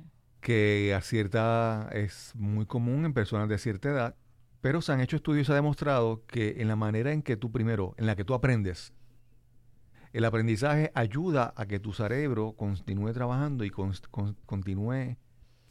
[0.41, 4.15] que a cierta es muy común en personas de cierta edad,
[4.61, 7.37] pero se han hecho estudios y se ha demostrado que en la manera en que
[7.37, 8.93] tú primero, en la que tú aprendes,
[10.17, 15.17] el aprendizaje ayuda a que tu cerebro continúe trabajando y con- con- continúe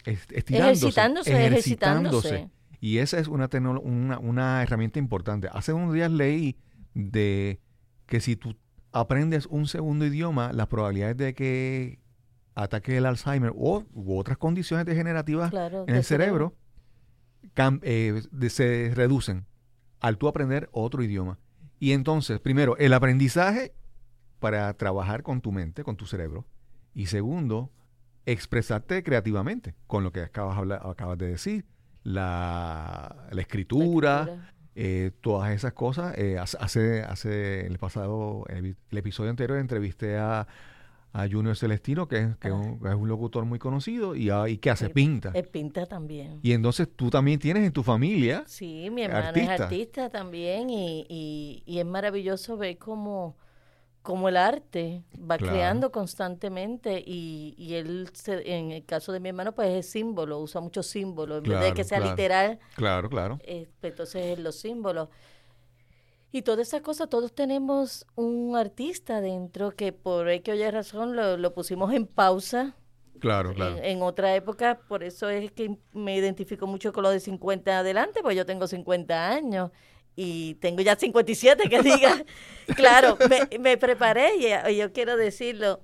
[0.05, 2.49] est- estirándose, Ejercitándose, ejercitándose.
[2.79, 5.47] Y esa es una, tecno- una, una herramienta importante.
[5.51, 6.57] Hace unos días leí
[6.93, 7.59] de
[8.05, 8.55] que si tú
[8.91, 11.99] aprendes un segundo idioma, las probabilidades de que
[12.53, 16.55] ataque el Alzheimer o u otras condiciones degenerativas Claro, en el cerebro
[17.55, 19.45] cam- eh, de- se reducen
[19.99, 21.39] al tú aprender otro idioma.
[21.79, 23.73] Y entonces, primero, el aprendizaje
[24.39, 26.45] para trabajar con tu mente, con tu cerebro.
[26.93, 27.71] Y segundo,
[28.25, 31.65] expresarte creativamente con lo que acabas, habla- acabas de decir.
[32.25, 36.15] La, la La escritura, eh, todas esas cosas.
[36.17, 40.47] Eh, hace, hace, el pasado, el, el episodio anterior, entrevisté a,
[41.13, 44.29] a Junior Celestino, que, es- que es un, que es un locutor muy conocido y,
[44.29, 44.93] ah, y que hace Sí.
[44.93, 45.31] pinta.
[45.33, 46.39] Él pinta también.
[46.43, 48.43] Y entonces tú también tienes en tu familia.
[48.45, 49.55] Sí, mi hermana Artista.
[49.55, 53.35] es artista también y, y, y es maravilloso ver cómo,
[54.05, 55.53] cómo el arte va Claro.
[55.53, 60.39] creando constantemente y, y él, se- en el caso de mi hermano, pues es símbolo,
[60.39, 62.11] usa muchos símbolos, en vez de que sea claro.
[62.11, 63.39] literal, Claro, claro.
[63.43, 65.09] eh, pues entonces los símbolos.
[66.31, 71.15] Y todas esas cosas, todos tenemos un artista dentro que por X o Y razón
[71.15, 72.75] lo, lo pusimos en pausa
[73.19, 73.77] Claro, claro.
[73.77, 77.71] en, en otra época, por eso es que me identifico mucho con lo de 50
[77.71, 79.71] en adelante, pues yo tengo 50 años
[80.15, 82.23] y tengo ya 57, que diga.
[82.75, 85.79] claro, me, me preparé y, y yo quiero decirlo.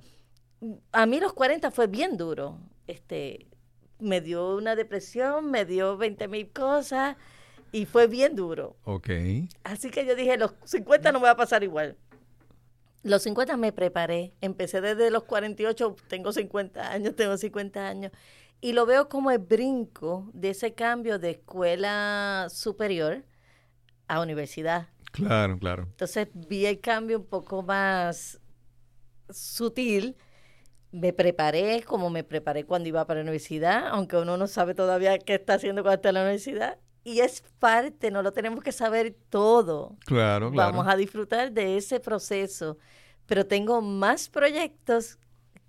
[0.91, 2.59] A mí los 40 fue bien duro.
[2.87, 3.47] Este,
[3.99, 7.17] me dio una depresión, me dio 20 mil cosas
[7.71, 8.75] y fue bien duro.
[8.83, 9.09] Ok.
[9.63, 11.97] Así que yo dije, los 50 no me va a pasar igual.
[13.03, 14.33] Los 50 me preparé.
[14.41, 18.11] Empecé desde los 48, tengo 50 años, tengo 50 años.
[18.59, 23.23] Y lo veo como el brinco de ese cambio de escuela superior
[24.11, 24.89] a universidad.
[25.11, 25.83] Claro, claro.
[25.83, 28.41] Entonces vi el cambio un poco más
[29.29, 30.17] sutil,
[30.91, 35.17] me preparé como me preparé cuando iba para la universidad, aunque uno no sabe todavía
[35.17, 36.77] qué está haciendo cuando está en la universidad.
[37.05, 39.97] Y es parte, no lo tenemos que saber todo.
[40.05, 40.73] Claro, claro.
[40.73, 42.77] Vamos a disfrutar de ese proceso.
[43.25, 45.17] Pero tengo más proyectos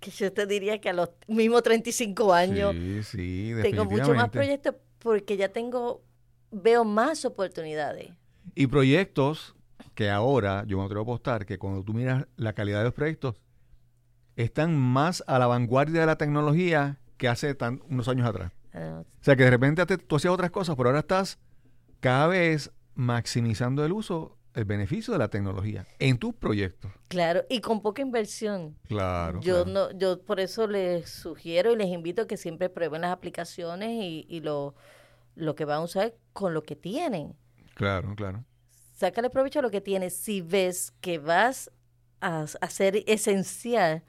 [0.01, 2.75] que yo te diría que a los mismos 35 años.
[2.75, 6.03] Sí, sí, Tengo mucho más proyectos porque ya tengo,
[6.51, 8.11] veo más oportunidades.
[8.55, 9.55] Y proyectos
[9.95, 12.93] que ahora, yo me atrevo a apostar, que cuando tú miras la calidad de los
[12.93, 13.35] proyectos,
[14.35, 18.51] están más a la vanguardia de la tecnología que hace tan, unos años atrás.
[18.75, 19.03] Ah.
[19.03, 21.37] o sea, que de repente tú hacías otras cosas, pero ahora estás
[21.99, 26.91] cada vez maximizando el uso, el beneficio de la tecnología en tus proyectos.
[27.07, 28.75] Claro, y con poca inversión.
[28.87, 29.39] Claro.
[29.41, 33.11] Yo no, yo por eso les sugiero y les invito a que siempre prueben las
[33.11, 34.73] aplicaciones y, y lo,
[35.35, 37.35] lo que van a usar con lo que tienen.
[37.73, 38.43] Claro, claro.
[38.95, 40.15] Sácale provecho a lo que tienes.
[40.15, 41.71] Si ves que vas
[42.21, 44.03] a, ser esencial,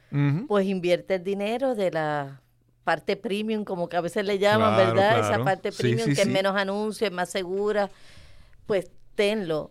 [0.46, 2.42] pues invierte el dinero de la
[2.84, 5.18] parte premium, como que a veces le llaman, ¿verdad?
[5.18, 7.90] Esa parte premium que es menos anuncios, es más segura,
[8.66, 9.70] pues tenlo.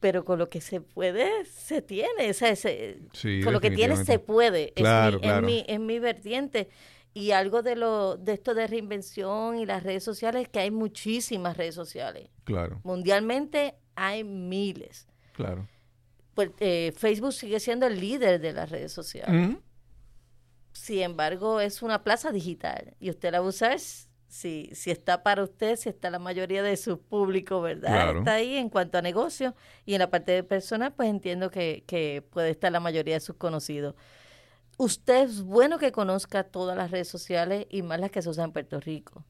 [0.00, 2.30] Pero con lo que se puede, se tiene.
[2.30, 4.72] O con lo que tiene, se puede.
[4.76, 6.68] es, mi, es, mi, vertiente.
[7.16, 10.70] Y algo de lo de esto de reinvención y las redes sociales es que hay
[10.70, 12.28] muchísimas redes sociales.
[12.44, 12.80] Claro.
[12.84, 15.08] Mundialmente hay miles.
[15.32, 15.66] Claro
[16.36, 19.56] pues eh, Facebook sigue siendo el líder de las redes sociales.
[20.70, 25.76] Sin embargo, es una plaza digital y usted la usa si, si está para usted,
[25.76, 28.18] si está la mayoría de su público, ¿verdad?
[28.18, 29.54] Está ahí en cuanto a negocio
[29.86, 33.20] y en la parte de personas, pues entiendo que, que puede estar la mayoría de
[33.20, 33.94] sus conocidos
[34.76, 38.46] usted es bueno que conozca todas las redes sociales y más las que se usan
[38.46, 39.24] en Puerto Rico,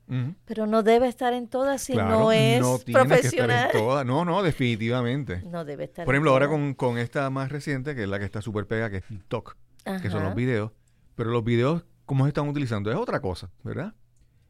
[0.45, 3.21] pero no debe estar en todas si no es no profesional.
[3.21, 4.07] Que estar en todas.
[4.07, 5.43] No, no, definitivamente.
[5.57, 6.05] No debe estar.
[6.05, 8.91] Por ejemplo, ahora con, con, esta más reciente, que es la que está súper pega,
[8.91, 9.57] que es TikTok,
[10.03, 10.73] que son los videos,
[11.15, 12.91] pero los videos, ¿cómo se están utilizando?
[12.91, 13.95] Es otra cosa, ¿verdad?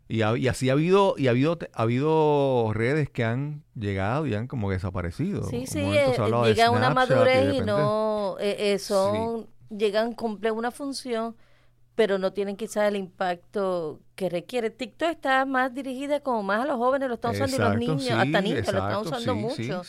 [0.08, 4.34] Y, y, así ha habido y ha habido ha habido redes que han llegado y
[4.34, 5.42] han como desaparecido.
[5.44, 11.36] Sí, sí, eh, llega una madurez y, no eh, eh, son llegan, cumplen una función,
[11.94, 14.70] pero no tienen quizás el impacto que requiere.
[14.70, 18.10] TikTok está más dirigida como más a los jóvenes, lo están usando y los niños,
[18.10, 19.82] hasta niños lo están usando mucho.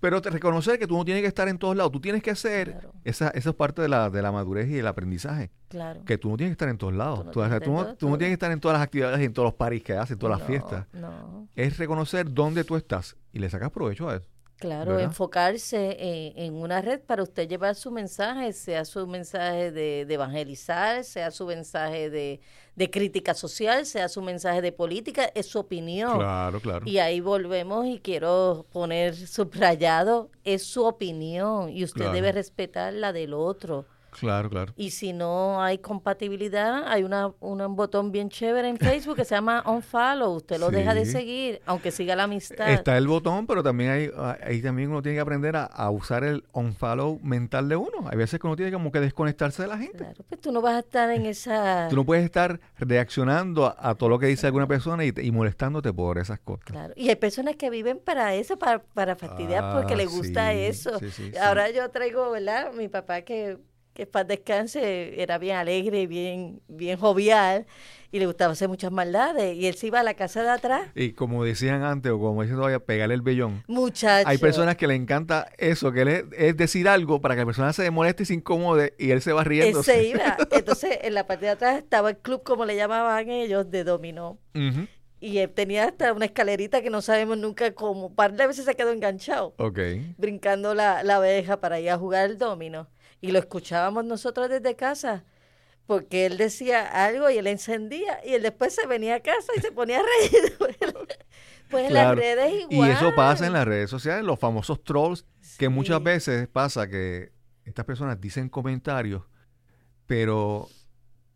[0.00, 2.30] Pero te reconocer que tú no tienes que estar en todos lados, tú tienes que
[2.30, 5.50] hacer, esa, esa es parte de la, de la madurez y el aprendizaje.
[5.68, 6.02] Claro.
[6.06, 7.30] Que tú no tienes que estar en todos lados.
[7.30, 9.92] Tú no, tienes, que estar en todas las actividades y en todos los paris que
[9.92, 10.86] haces, en todas las fiestas.
[11.54, 14.26] Es reconocer dónde tú estás y le sacas provecho a eso.
[14.60, 15.96] Claro, enfocarse
[16.36, 21.46] en, una red para usted llevar su mensaje, sea su mensaje de, evangelizar, sea su
[21.46, 26.18] mensaje de, crítica social, sea su mensaje de política, es su opinión.
[26.18, 26.86] Claro, claro.
[26.86, 33.14] Y ahí volvemos y quiero poner subrayado, es su opinión y usted debe respetar la
[33.14, 33.86] del otro.
[34.10, 34.72] Claro, claro.
[34.76, 39.34] Y si no hay compatibilidad, hay una, un botón bien chévere en Facebook que se
[39.34, 40.32] llama unfollow.
[40.34, 42.70] Usted lo deja de seguir, aunque siga la amistad.
[42.70, 44.10] Está el botón, pero también hay,
[44.42, 48.08] ahí también uno tiene que aprender a, usar el unfollow mental de uno.
[48.10, 49.98] Hay veces que uno tiene como que desconectarse de la gente.
[49.98, 51.88] Claro, pues tú no vas a estar en esa...
[51.90, 56.18] Tú no puedes estar reaccionando a, todo lo que dice alguna persona y, molestándote por
[56.18, 56.64] esas cosas.
[56.64, 60.52] Claro, y hay personas que viven para eso, para, para fastidiar porque les gusta ah,
[60.52, 60.98] eso.
[61.40, 62.72] Ahora yo traigo, ¿verdad?
[62.72, 63.58] Mi papá que
[64.00, 67.66] que paz descanse, era bien alegre, bien, bien jovial
[68.10, 69.54] y le gustaba hacer muchas maldades.
[69.54, 70.88] Y él se iba a la casa de atrás.
[70.94, 73.62] Y como decían antes, o como dicen todavía, pegarle el vellón.
[73.66, 74.26] Muchachos.
[74.26, 77.90] Hay personas que le encanta eso, que es, decir algo para que la persona se
[77.90, 79.80] moleste y se incomode y él se va riendo.
[79.80, 80.38] Él se iba.
[80.50, 84.38] Entonces, en la parte de atrás estaba el club, como le llamaban ellos, de dominó.
[85.22, 88.06] Y él tenía hasta una escalerita que no sabemos nunca cómo.
[88.06, 89.52] Un par de veces se quedó enganchado.
[89.58, 89.78] Ok.
[90.16, 92.88] Brincando la, la abeja para ir a jugar el domino
[93.20, 95.24] y lo escuchábamos nosotros desde casa
[95.90, 99.60] porque él decía algo y él encendía y él después se venía a casa y
[99.60, 100.56] se ponía a reír.
[101.68, 102.88] pues en las redes igual.
[102.88, 105.26] Y eso pasa en las redes sociales, los famosos trolls,
[105.58, 107.32] que muchas veces pasa que
[107.64, 109.24] estas personas dicen comentarios,
[110.06, 110.68] pero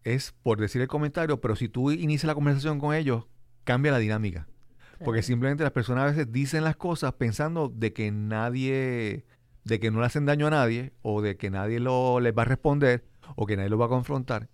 [0.05, 3.27] es por decir el comentario, pero si tú inicias la conversación con ellos,
[3.65, 4.47] cambia la dinámica.
[5.05, 9.25] Porque simplemente las personas a veces dicen las cosas pensando de que nadie
[9.65, 12.43] de que no le hacen daño a nadie o de que nadie lo, les va
[12.43, 13.05] a responder
[13.37, 14.49] o que nadie lo va a confrontar.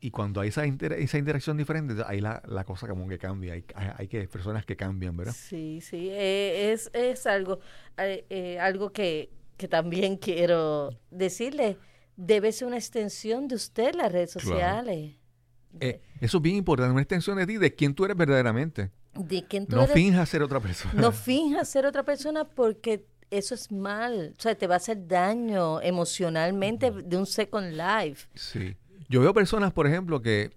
[0.00, 3.54] Y cuando hay esa, esa interacción diferente, ahí la, la cosa como que cambia.
[3.54, 5.34] Hay, hay, que personas que cambian, ¿verdad?
[5.36, 6.08] Sí, sí.
[6.10, 7.58] Eh, es, es algo,
[7.96, 11.78] eh, eh, algo que, que también quiero decirle.
[12.16, 15.14] Debe ser una extensión de usted las redes sociales.
[16.20, 18.90] eso es bien importante, una extensión de ti, de quién tú eres verdaderamente.
[19.14, 19.90] De quién tú no eres.
[19.90, 20.94] No finjas ser otra persona.
[20.94, 24.34] No finjas ser otra persona porque eso es mal.
[24.38, 28.28] O sea, te va a hacer daño emocionalmente de un second life.
[28.34, 28.76] Sí.
[29.08, 30.52] Yo veo personas, por ejemplo, que,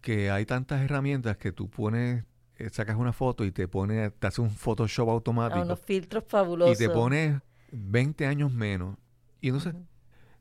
[0.00, 2.24] que hay tantas herramientas que tú pones,
[2.56, 5.60] eh, sacas una foto y te pone, te hace un Photoshop automático.
[5.60, 6.74] A unos filtros fabulosos.
[6.74, 7.40] Y te pones
[7.72, 8.96] 20 años menos.
[9.40, 9.74] Y entonces,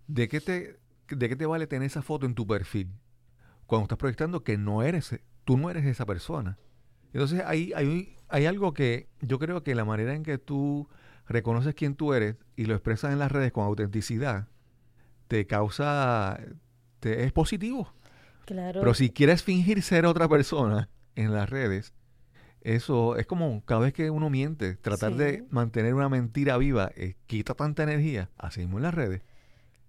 [0.08, 0.80] ¿de qué te,
[1.10, 2.90] de qué te vale tener esa foto en tu perfil?
[3.66, 6.58] Cuando estás proyectando que no eres, tú no eres esa persona.
[7.12, 10.88] Entonces, hay, hay, hay algo que yo creo que la manera en que tú
[11.28, 14.48] reconoces quién tú eres y lo expresas en las redes con autenticidad,
[15.28, 16.40] te causa,
[17.00, 17.94] te, es positivo.
[18.46, 18.80] Claro.
[18.82, 21.94] Pero si quieres fingir ser otra persona en las redes,
[22.62, 25.18] eso es como cada vez que uno miente, tratar Sí.
[25.20, 29.22] de mantener una mentira viva, eh, quita tanta energía, así mismo en las redes.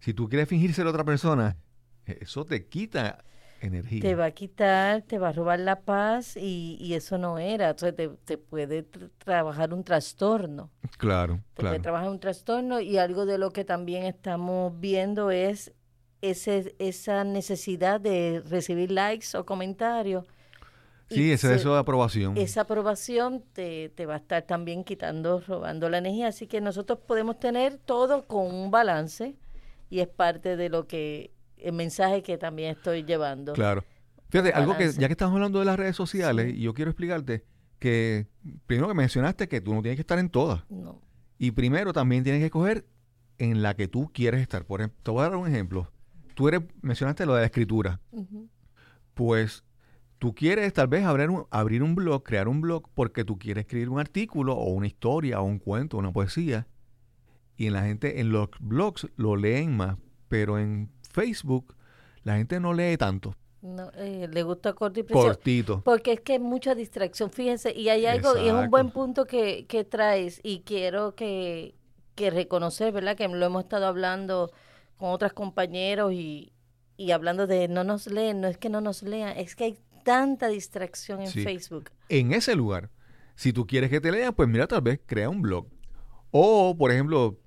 [0.00, 1.56] Si tú quieres fingir ser otra persona,
[2.06, 3.24] eso te quita
[3.60, 4.00] energía.
[4.00, 7.70] te va a quitar, te va a robar la paz y, y eso no era.
[7.70, 10.70] Entonces te, te puede tr- trabajar un trastorno.
[10.98, 11.82] Claro, Te puede claro.
[11.82, 15.72] trabajar un trastorno y algo de lo que también estamos viendo es
[16.22, 20.24] ese, esa necesidad de recibir likes o comentarios.
[21.08, 22.36] Sí, ese se- deseo de aprobación.
[22.36, 26.28] esa aprobación te, te va a estar también quitando, robando la energía.
[26.28, 29.36] Así que nosotros podemos tener todo con un balance
[29.88, 31.30] y es parte de lo que,
[31.66, 33.52] el mensaje que también estoy llevando.
[33.52, 33.84] Claro.
[34.28, 36.58] Fíjate, algo que, ya que estamos hablando de las redes sociales, Sí.
[36.58, 37.44] y yo quiero explicarte
[37.78, 38.26] que
[38.66, 40.64] primero que mencionaste que tú no tienes que estar en todas.
[40.70, 41.00] No.
[41.38, 42.86] Y primero también tienes que escoger
[43.38, 44.64] en la que tú quieres estar.
[44.64, 45.90] Por ejemplo, te voy a dar un ejemplo.
[46.34, 48.00] Tú eres, mencionaste lo de la escritura.
[49.14, 49.64] Pues
[50.18, 53.62] tú quieres tal vez abrir un, abrir un blog, crear un blog porque tú quieres
[53.62, 56.66] escribir un artículo o una historia o un cuento, una poesía.
[57.56, 59.96] Y en la gente, en los blogs lo leen más,
[60.28, 61.74] pero en Facebook
[62.24, 63.34] la gente no lee tanto.
[63.62, 65.26] No, eh, le gusta corto y preciso.
[65.26, 65.80] Cortito.
[65.84, 69.24] Porque es que hay mucha distracción, fíjense, y hay algo, y es un buen punto
[69.24, 71.74] que, que traes, y quiero que,
[72.14, 73.16] que reconocer, ¿verdad?
[73.16, 74.50] Que lo hemos estado hablando
[74.98, 76.52] con otros compañeros y,
[76.96, 79.78] y hablando de no nos leen, no es que no nos lean, es que hay
[80.04, 81.42] tanta distracción en Sí.
[81.42, 81.90] Facebook.
[82.08, 82.90] en ese lugar.
[83.36, 85.66] Si tú quieres que te lean, pues mira, tal vez crea un blog.
[86.30, 87.38] O, por ejemplo,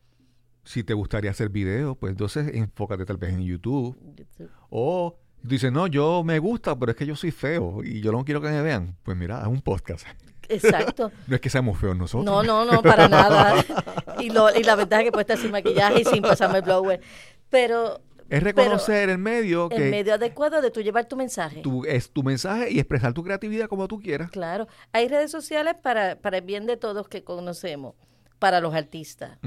[0.69, 3.97] si te gustaría hacer videos, pues entonces enfócate tal vez en YouTube.
[4.15, 4.51] YouTube.
[4.69, 8.23] O dices, no, yo me gusta, pero es que yo soy feo y yo no
[8.23, 8.95] quiero que me vean.
[9.01, 10.05] Pues mira, haz un podcast.
[10.47, 11.11] Exacto.
[11.27, 12.23] No es que seamos feos nosotros.
[12.23, 13.65] No, no, no, para nada.
[14.19, 16.63] Y, lo, y la ventaja es que puede estar sin maquillaje y sin pasarme el
[16.65, 17.01] blower.
[17.49, 21.61] Pero Es reconocer el medio el medio adecuado de tú llevar tu mensaje.
[21.61, 24.29] tu, es tu mensaje y expresar tu creatividad como tú quieras.
[24.29, 27.95] Claro, hay redes sociales para, para el bien de todos que conocemos,
[28.39, 29.37] para los artistas,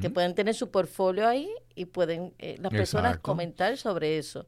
[0.00, 3.22] que pueden tener su portfolio ahí y pueden eh, las personas Exacto.
[3.22, 4.46] comentar sobre eso.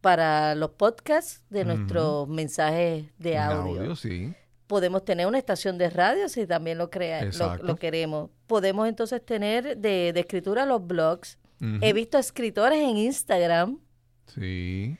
[0.00, 3.94] Para los podcasts de nuestros mensajes de audio.
[3.96, 4.34] sí.
[4.66, 7.28] Podemos tener una estación de radio si también lo, crea,
[7.62, 8.30] lo, queremos.
[8.46, 11.38] Podemos entonces tener de, de escritura los blogs.
[11.82, 13.78] He visto escritores en Instagram
[14.26, 14.96] Sí.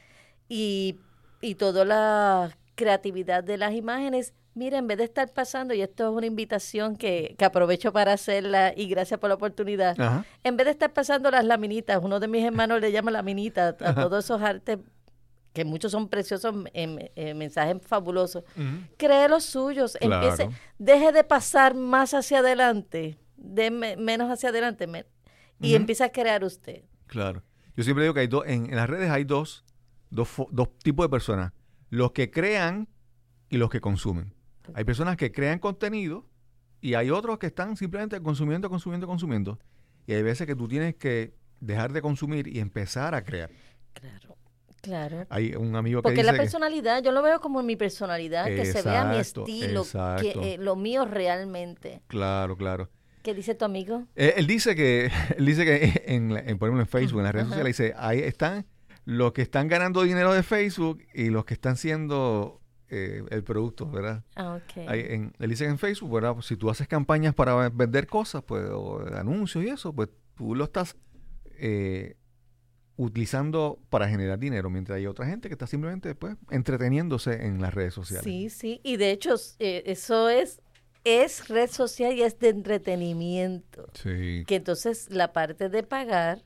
[0.48, 0.98] y,
[1.40, 4.34] y toda la creatividad de las imágenes.
[4.54, 8.12] Mira, en vez de estar pasando, y esto es una invitación que, que aprovecho para
[8.12, 10.26] hacerla y gracias por la oportunidad, Ajá.
[10.44, 13.94] en vez de estar pasando las laminitas, uno de mis hermanos le llama laminita a
[13.94, 14.78] todos esos artes
[15.54, 18.44] que muchos son preciosos, en, en mensajes fabulosos.
[18.98, 20.28] Cree los suyos, Claro.
[20.28, 25.06] empiece, deje de pasar más hacia adelante, de me- menos hacia adelante, me-
[25.60, 26.82] y empieza a crear usted.
[27.06, 27.42] Claro.
[27.76, 29.64] Yo siempre digo que hay dos, en, en las redes hay dos,
[30.10, 31.52] dos, dos tipos de personas.
[31.88, 32.88] Los que crean
[33.48, 34.34] y los que consumen.
[34.74, 36.26] Hay personas que crean contenido
[36.80, 39.58] y hay otros que están simplemente consumiendo, consumiendo, consumiendo.
[40.06, 43.50] Y hay veces que tú tienes que dejar de consumir y empezar a crear.
[43.92, 44.36] Claro,
[44.80, 45.26] claro.
[45.30, 48.46] Hay un amigo que Porque dice la que- personalidad, yo lo veo como mi personalidad,
[48.46, 50.22] que se vea mi estilo, exacto.
[50.40, 52.02] que eh, lo mío realmente.
[52.08, 52.88] Claro, claro.
[53.22, 54.04] ¿Qué dice tu amigo?
[54.16, 55.08] Eh, Él, dice que,
[55.38, 57.54] él dice que en, en, por ejemplo en Facebook, en las redes Ajá.
[57.54, 58.66] sociales, dice, ahí están
[59.04, 62.60] los que están ganando dinero de Facebook y los que están siendo
[62.94, 64.22] eh, el producto, ¿verdad?
[64.36, 64.86] Ah, ok.
[64.86, 66.34] Ahí en, él dice que en Facebook, ¿verdad?
[66.34, 70.54] Pues si tú haces campañas para vender cosas, pues, o anuncios y eso, pues tú
[70.54, 70.94] lo estás
[71.56, 72.16] eh,
[72.96, 77.72] utilizando para generar dinero, mientras hay otra gente que está simplemente, pues, entreteniéndose en las
[77.72, 78.24] redes sociales.
[78.24, 78.80] Sí, sí.
[78.84, 80.60] Y de hecho, eh, eso es,
[81.04, 83.86] es red social y es de entretenimiento.
[83.94, 84.44] Sí.
[84.46, 86.44] Que entonces la parte de pagar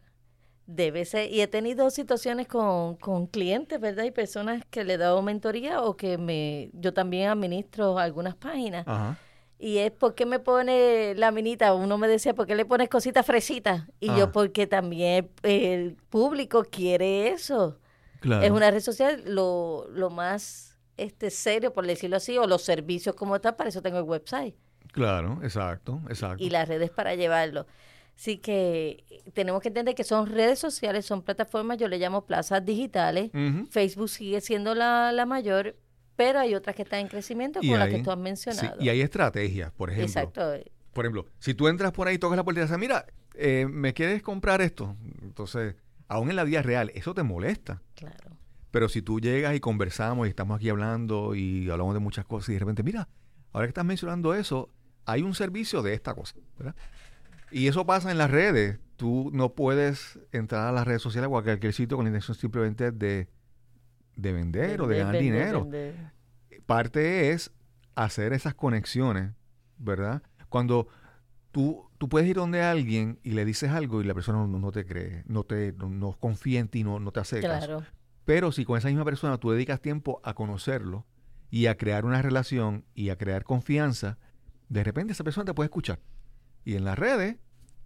[0.67, 4.05] debe ser, y he tenido situaciones con, con clientes, ¿verdad?
[4.05, 8.85] Y personas que le he dado mentoría o que me, yo también administro algunas páginas.
[8.87, 9.19] Ajá.
[9.59, 13.25] Y es porque me pone la minita, uno me decía, ¿por qué le pones cositas
[13.25, 13.85] fresitas?
[14.01, 14.17] Y Ah.
[14.19, 17.79] yo, porque también el público quiere eso.
[18.21, 18.43] Claro.
[18.45, 23.15] Es una red social lo, lo más este serio, por decirlo así, o los servicios
[23.15, 24.55] como tal, para eso tengo el website
[24.93, 26.43] Claro, exacto, exacto.
[26.43, 27.67] y las redes para llevarlo.
[28.17, 29.05] Así que
[29.35, 33.31] tenemos que entender que son redes sociales, son plataformas, yo le llamo plazas digitales.
[33.71, 35.77] Facebook sigue siendo la, la, mayor,
[36.17, 38.77] pero hay otras que están en crecimiento, como las que tú has mencionado.
[38.81, 40.07] y hay estrategias, por ejemplo.
[40.07, 40.71] Exacto.
[40.95, 43.05] Por ejemplo, si tú entras por ahí, tocas la puerta y dices, mira,
[43.35, 44.97] eh, ¿me quieres comprar esto?
[45.21, 45.75] Entonces,
[46.09, 47.83] aún en la vida real, eso te molesta.
[47.95, 48.31] Claro.
[48.71, 52.49] Pero si tú llegas y conversamos y estamos aquí hablando y hablamos de muchas cosas
[52.49, 53.09] y de repente, mira,
[53.53, 54.71] ahora que estás mencionando eso,
[55.05, 56.75] hay un servicio de esta cosa, ¿verdad?
[57.51, 58.79] Y eso pasa en las redes.
[58.97, 62.35] Tú no puedes entrar a las redes sociales o a cualquier sitio con la intención
[62.35, 63.29] simplemente de,
[64.17, 65.69] vender o de, ganar dinero.
[66.65, 67.53] Parte es
[67.95, 69.33] hacer esas conexiones,
[69.79, 70.23] ¿verdad?
[70.49, 70.89] Cuando
[71.53, 74.87] tú, tú puedes ir donde alguien y le dices algo y la persona no, te
[74.87, 77.85] cree, no te no, confía en ti, no, no te hace caso.
[78.25, 81.07] Pero si con esa misma persona tú dedicas tiempo a conocerlo
[81.51, 84.19] y a crear una relación y a crear confianza,
[84.69, 86.01] de repente esa persona te puede escuchar.
[86.67, 87.37] Y en las redes,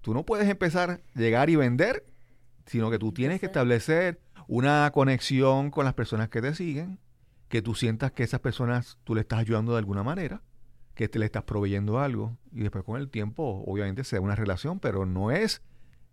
[0.00, 2.06] tú no puedes empezar a llegar y vender,
[2.64, 6.98] sino que tú tienes que establecer una conexión con las personas que te siguen,
[7.48, 10.42] que tú sientas que esas personas tú le estás ayudando de alguna manera,
[10.94, 14.34] que te le estás proveyendo algo, y después con el tiempo, obviamente, se da una
[14.34, 15.60] relación, pero no es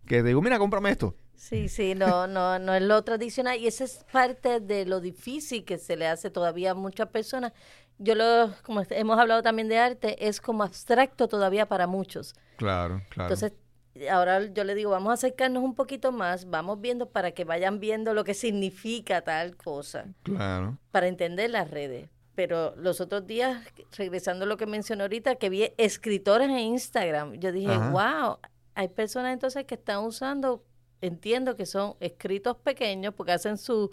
[0.04, 1.16] que te digo, mira, cómprame esto.
[1.36, 5.64] Sí, sí, no, no, no es lo tradicional, y esa es parte de lo difícil
[5.64, 7.54] que se le hace todavía a muchas personas.
[7.98, 12.34] Yo lo, como hemos hablado también de arte, es como abstracto todavía para muchos.
[12.56, 13.34] Claro, claro.
[13.34, 13.52] Entonces,
[14.06, 17.80] ahora yo le digo, vamos a acercarnos un poquito más, vamos viendo para que vayan
[17.80, 20.06] viendo lo que significa tal cosa.
[20.22, 20.78] Claro.
[20.90, 22.08] Para entender las redes.
[22.34, 23.64] Pero los otros días,
[23.96, 28.38] regresando a lo que mencionó ahorita, que vi escritores en Instagram, yo dije, wow,
[28.74, 30.64] hay personas entonces que están usando,
[31.00, 33.90] entiendo que son escritos pequeños, porque hacen su,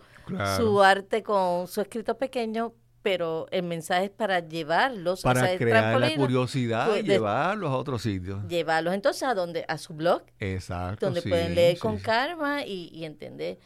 [0.57, 2.73] su arte con su escrito pequeño,
[3.05, 8.47] pero el mensaje es para llevarlos para crear la curiosidad pues, llevarlos a otros sitios
[8.47, 13.59] llevarlos entonces a donde a su blog exacto donde pueden leer con karma y, entender.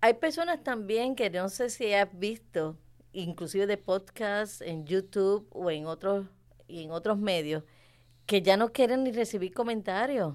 [0.00, 2.76] Hay personas también que no sé si has visto
[3.12, 6.26] inclusive de podcast en YouTube o en otros
[6.66, 7.62] y en otros medios
[8.26, 10.34] que ya no quieren ni recibir comentarios.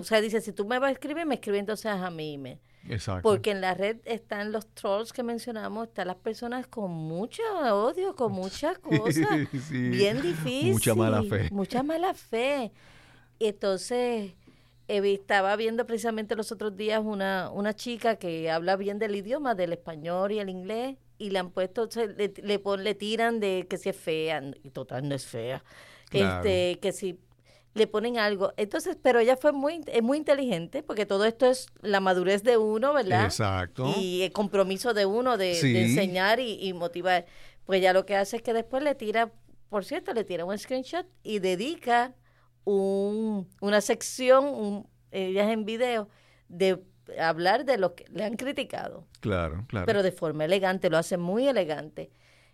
[0.00, 2.58] O sea dice si tú me vas a escribir me escribe entonces a mi email
[2.88, 3.22] Exacto.
[3.22, 8.14] Porque en la red están los trolls que mencionamos, están las personas con mucho odio,
[8.14, 10.72] con muchas cosas, bien difícil.
[10.72, 11.48] Mucha mala fe.
[11.50, 12.72] Mucha mala fe.
[13.38, 14.32] Entonces,
[14.88, 19.72] estaba viendo precisamente los otros días una, una chica que habla bien del idioma, del
[19.72, 23.90] español y el inglés, y le han puesto, le, le, le tiran de que si
[23.90, 25.62] es fea, y total no es fea.
[26.10, 27.18] Este, que si
[27.78, 28.52] le ponen algo.
[28.56, 32.92] Entonces, pero ella fue muy, muy inteligente, porque todo esto es la madurez de uno,
[32.92, 33.24] ¿verdad?
[33.24, 33.94] Exacto.
[33.96, 37.26] Y el compromiso de uno de, enseñar y, motivar.
[37.64, 39.32] Pues ya lo que hace es que después le tira,
[39.68, 42.14] por cierto, le tira un screenshot y dedica
[42.64, 46.08] un, una sección, un, ella es en video,
[46.48, 46.82] de
[47.18, 49.06] hablar de lo que le han criticado.
[49.20, 49.86] Claro, claro.
[49.86, 52.10] Pero de forma elegante, lo hace muy elegante.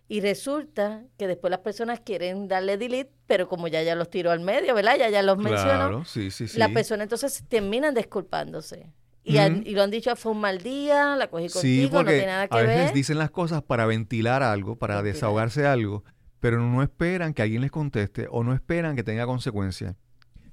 [0.07, 4.30] Y resulta que después las personas quieren darle delete, pero como ya ya los tiró
[4.30, 4.96] al medio, ¿verdad?
[4.98, 6.05] Ya ya los mencionó.
[6.05, 6.59] Sí, sí, sí.
[6.59, 8.92] Las personas entonces terminan disculpándose.
[9.26, 12.46] Y, y, lo han dicho, fue un mal día, la cogí contigo, no tiene nada
[12.46, 12.68] que ver.
[12.68, 16.05] A veces dicen las cosas para ventilar algo, para desahogarse algo,
[16.40, 19.96] pero no esperan que alguien les conteste o no esperan que tenga consecuencias.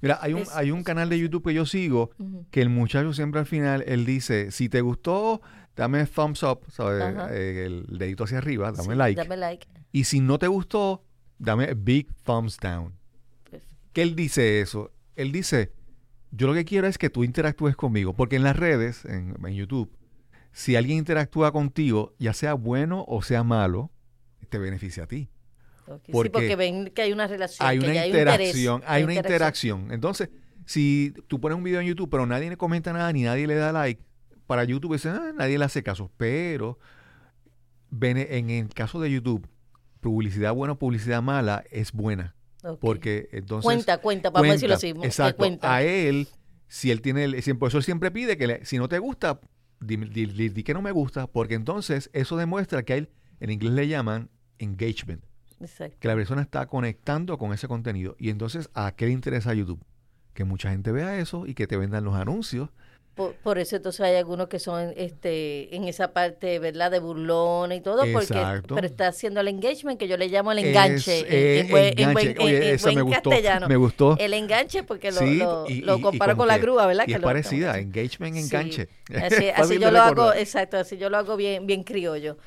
[0.00, 2.10] Mira, hay un, hay un canal de YouTube que yo sigo
[2.50, 5.42] que el muchacho siempre al final, él dice, si te gustó
[5.76, 7.02] dame thumbs up, ¿sabes?
[7.30, 9.20] Eh, el dedito hacia arriba, dame like.
[9.20, 9.66] Dame like.
[9.92, 11.04] Y si no te gustó,
[11.38, 12.94] dame big thumbs down.
[13.92, 14.90] ¿Qué él dice eso?
[15.16, 15.72] Él dice,
[16.30, 19.94] yo lo que quiero es que tú interactúes conmigo, porque en las redes, en, YouTube,
[20.50, 23.90] si alguien interactúa contigo, ya sea bueno o sea malo,
[24.48, 25.28] te beneficia a ti.
[25.84, 27.68] Porque sí, porque ven que hay una relación.
[27.68, 29.92] Hay una interacción, hay, una interacción.
[29.92, 30.30] Entonces,
[30.64, 33.56] si tú pones un video en YouTube, pero nadie le comenta nada ni nadie le
[33.56, 34.02] da like,
[34.52, 36.78] para YouTube ah, nadie le hace caso, pero
[38.02, 39.48] en el caso de YouTube,
[40.02, 42.34] publicidad buena o publicidad mala es buena.
[42.78, 43.64] Porque entonces...
[43.64, 44.88] Cuenta, cuenta, vamos a decirlo así.
[45.04, 45.46] Exacto.
[45.62, 46.28] A él,
[46.68, 47.24] si él tiene...
[47.24, 49.40] El, por eso él siempre pide que si no te gusta,
[49.80, 49.96] di,
[50.62, 53.08] que no me gusta, porque entonces eso demuestra que a él,
[53.40, 54.28] en inglés le llaman
[54.58, 55.24] engagement.
[55.60, 55.96] Exacto.
[55.98, 58.16] Que la persona está conectando con ese contenido.
[58.18, 59.82] Y entonces, ¿a qué le interesa YouTube?
[60.34, 62.68] Que mucha gente vea eso y que te vendan los anuncios
[63.14, 66.90] por, eso entonces hay algunos que son este en esa parte, ¿verdad?
[66.90, 70.60] De burlón y todo, porque pero está haciendo el engagement, que yo le llamo el
[70.60, 73.68] enganche, en, buen, castellano.
[73.68, 74.16] Me gustó.
[74.18, 77.04] El enganche, porque lo, lo, comparo con la grúa, ¿verdad?
[77.06, 78.88] Y que es parecida, engagement, enganche.
[79.14, 82.38] Así, así yo lo hago, exacto, así yo lo hago bien, bien criollo.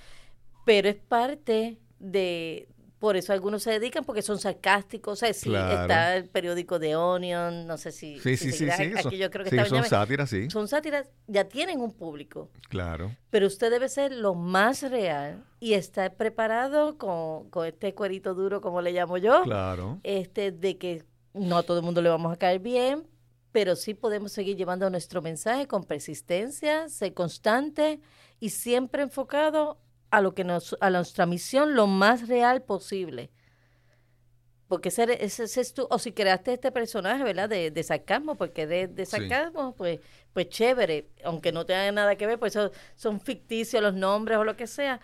[0.65, 2.67] Pero es parte de,
[3.05, 5.13] por eso algunos se dedican porque son sarcásticos.
[5.13, 8.17] O sea, sí, está el periódico de Onion, no sé si.
[8.17, 8.67] Sí, sí, sí.
[8.67, 10.49] Aquí yo creo que sí, son sátiras, sí.
[10.49, 12.49] Son sátiras, ya tienen un público.
[12.67, 13.15] Claro.
[13.29, 18.59] Pero usted debe ser lo más real y estar preparado con, con este cuerito duro,
[18.59, 19.43] como le llamo yo.
[19.43, 19.99] Claro.
[20.01, 21.03] Este, de que
[21.35, 23.05] no a todo el mundo le vamos a caer bien,
[23.51, 27.99] pero sí podemos seguir llevando nuestro mensaje con persistencia, ser constante
[28.39, 29.77] y siempre enfocado
[30.11, 33.31] a lo que nos, a nuestra misión lo más real posible.
[34.67, 37.47] Porque ese, ese, es tú, o si creaste este personaje, ¿verdad?
[37.47, 39.99] De, de sarcasmo, porque de, de sarcasmo, pues,
[40.33, 42.57] pues chévere, aunque no tenga nada que ver, pues
[42.95, 44.99] son ficticios los nombres o lo que sea,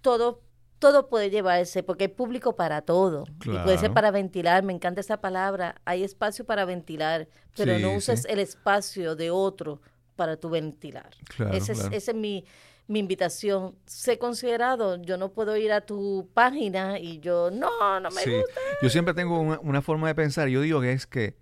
[0.00, 0.42] todo,
[0.80, 3.26] todo puede llevarse, porque hay público para todo.
[3.44, 7.94] Y puede ser para ventilar, me encanta esa palabra, hay espacio para ventilar, pero no
[7.94, 9.80] uses el espacio de otro
[10.16, 11.10] para tu ventilar.
[11.52, 12.44] ese, es, ese es mi
[12.88, 18.10] mi invitación, sé considerado, yo no puedo ir a tu página y yo, no, no
[18.10, 18.60] me gusta.
[18.80, 21.36] Yo siempre tengo una, forma de pensar, yo digo que es que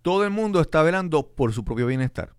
[0.00, 2.34] todo el mundo está velando por su propio bienestar.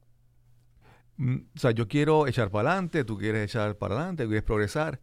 [1.17, 4.43] Mm, o sea, yo quiero echar para adelante, tú quieres echar para adelante, tú quieres
[4.43, 4.99] progresar.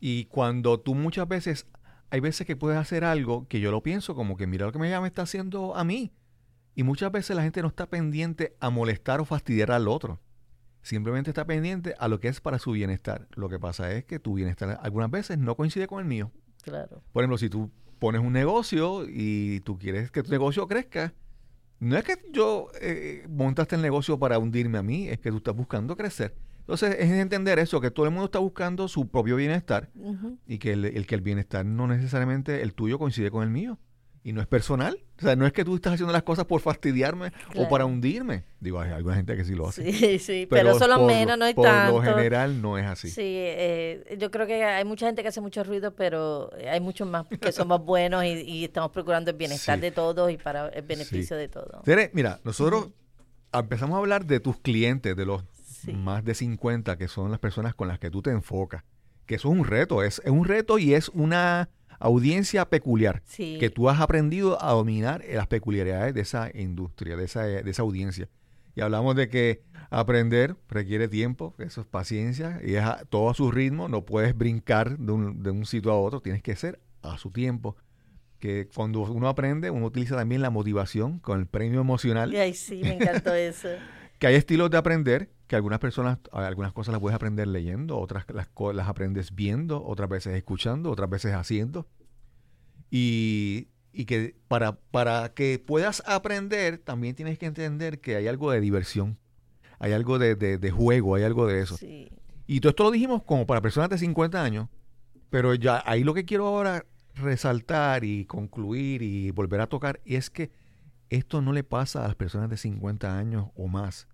[0.00, 1.66] Y cuando tú muchas veces,
[2.10, 4.78] hay veces que puedes hacer algo que yo lo pienso como que mira lo que
[4.78, 6.12] me está haciendo a mí.
[6.74, 10.20] Y muchas veces la gente no está pendiente a molestar o fastidiar al otro
[10.82, 13.28] simplemente está pendiente a lo que es para su bienestar.
[13.34, 16.30] Lo que pasa es que tu bienestar algunas veces no coincide con el mío.
[16.62, 17.02] Claro.
[17.12, 21.14] Por ejemplo, si tú pones un negocio y tú quieres que tu negocio crezca,
[21.80, 25.38] no es que yo eh, montaste el negocio para hundirme a mí, es que tú
[25.38, 26.34] estás buscando crecer.
[26.60, 29.88] Entonces es entender eso, que todo el mundo está buscando su propio bienestar
[30.46, 33.78] y que el, que el bienestar no necesariamente el tuyo coincide con el mío
[34.28, 34.98] y no es personal.
[35.16, 38.44] O sea, no es que tú estás haciendo las cosas por fastidiarme o para hundirme.
[38.60, 39.90] Digo, hay alguna gente que sí lo hace.
[39.90, 41.94] Sí, sí, pero, eso lo menos, no hay tanto.
[41.94, 43.08] Por lo general no es así.
[43.08, 47.08] Sí, eh, yo creo que hay mucha gente que hace mucho ruido, pero hay muchos
[47.08, 51.36] más que somos buenos y, estamos procurando el bienestar de todos y para el beneficio
[51.36, 51.82] de todos.
[52.12, 52.88] mira, nosotros
[53.50, 55.42] empezamos a hablar de tus clientes, de los
[55.94, 58.84] más de 50, que son las personas con las que tú te enfocas.
[59.24, 63.70] Que eso es un reto, es, es un reto y es una audiencia peculiar, que
[63.70, 68.28] tú has aprendido a dominar las peculiaridades de esa industria, de esa, de esa audiencia.
[68.74, 73.50] Y hablamos de que aprender requiere tiempo, eso es paciencia, y es todo a su
[73.50, 77.18] ritmo, no puedes brincar de un, de un sitio a otro, tienes que ser a
[77.18, 77.76] su tiempo.
[78.38, 82.32] Que cuando uno aprende, uno utiliza también la motivación con el premio emocional.
[82.36, 83.68] Ay, sí, me encantó eso.
[84.20, 88.26] que hay estilos de aprender que algunas personas, algunas cosas las puedes aprender leyendo, otras
[88.28, 91.86] las, las aprendes viendo, otras veces escuchando, otras veces haciendo.
[92.90, 98.50] Y, y que para, para que puedas aprender, también tienes que entender que hay algo
[98.50, 99.18] de diversión,
[99.78, 101.76] hay algo de, de, juego, hay algo de eso.
[102.46, 104.68] Y todo esto lo dijimos como para personas de 50 años,
[105.30, 106.84] pero ya ahí lo que quiero ahora
[107.14, 110.50] resaltar y concluir y volver a tocar es que
[111.08, 114.08] esto no le pasa a las personas de 50 años o más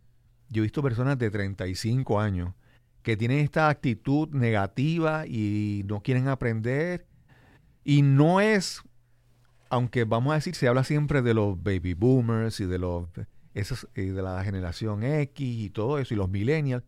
[0.54, 2.54] yo he visto personas de 35 años
[3.02, 7.06] que tienen esta actitud negativa y no quieren aprender.
[7.82, 8.82] Y no es,
[9.68, 13.08] aunque vamos a decir, se habla siempre de los baby boomers y de los
[13.94, 16.84] y de la generación X y todo eso, y los millennials.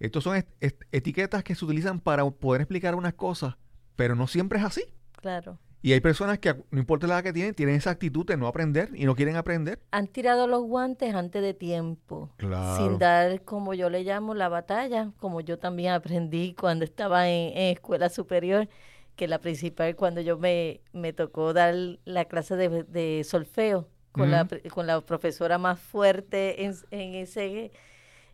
[0.00, 0.44] Estos son
[0.90, 3.56] etiquetas que se utilizan para poder explicar unas cosas,
[3.96, 4.82] pero no siempre es así.
[5.20, 5.58] Claro.
[5.82, 8.46] Y hay personas que, no importa la edad que tienen, tienen esa actitud de no
[8.46, 9.80] aprender y no quieren aprender.
[9.92, 12.30] Han tirado los guantes antes de tiempo.
[12.76, 17.56] Sin dar, como yo le llamo, la batalla, como yo también aprendí cuando estaba en,
[17.56, 18.68] escuela superior,
[19.16, 21.74] que la principal, cuando yo me, me tocó dar
[22.04, 27.70] la clase de, solfeo con, la, con la profesora más fuerte en, en, ese,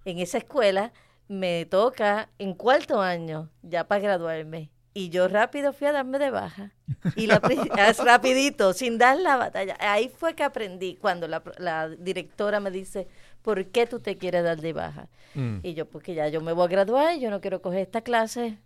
[0.05, 0.93] en esa escuela,
[1.29, 6.31] me toca en cuarto año, ya para graduarme y yo rápido fui a darme de
[6.31, 6.73] baja.
[7.17, 7.43] Y la,
[7.87, 9.77] es rapidito, sin dar la batalla.
[9.79, 13.07] Ahí fue que aprendí cuando la, directora me dice,
[13.43, 15.11] ¿por qué tú te quieres dar de baja?
[15.35, 15.59] Mm.
[15.63, 18.57] Y yo, porque ya yo me voy a graduar, yo no quiero coger esta clase.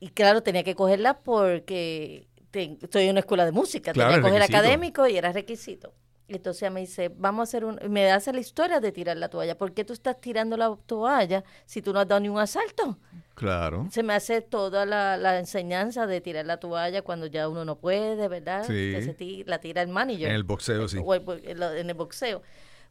[0.00, 4.42] Y claro, tenía que cogerla porque estoy en una escuela de música, tenía que coger
[4.42, 5.94] académico y era requisito.
[6.28, 9.28] Entonces ella me dice, vamos a hacer un, me hace la historia de tirar la
[9.28, 9.56] toalla.
[9.56, 12.98] ¿Por qué tú estás tirando la toalla si tú no has dado ni un asalto?
[13.34, 13.86] Claro.
[13.90, 18.28] Se me hace toda la, enseñanza de tirar la toalla cuando ya uno no puede,
[18.28, 18.64] ¿verdad?
[18.66, 19.44] Sí.
[19.46, 20.28] la tira el manager.
[20.28, 20.98] En el boxeo, sí.
[21.04, 22.42] O en el boxeo.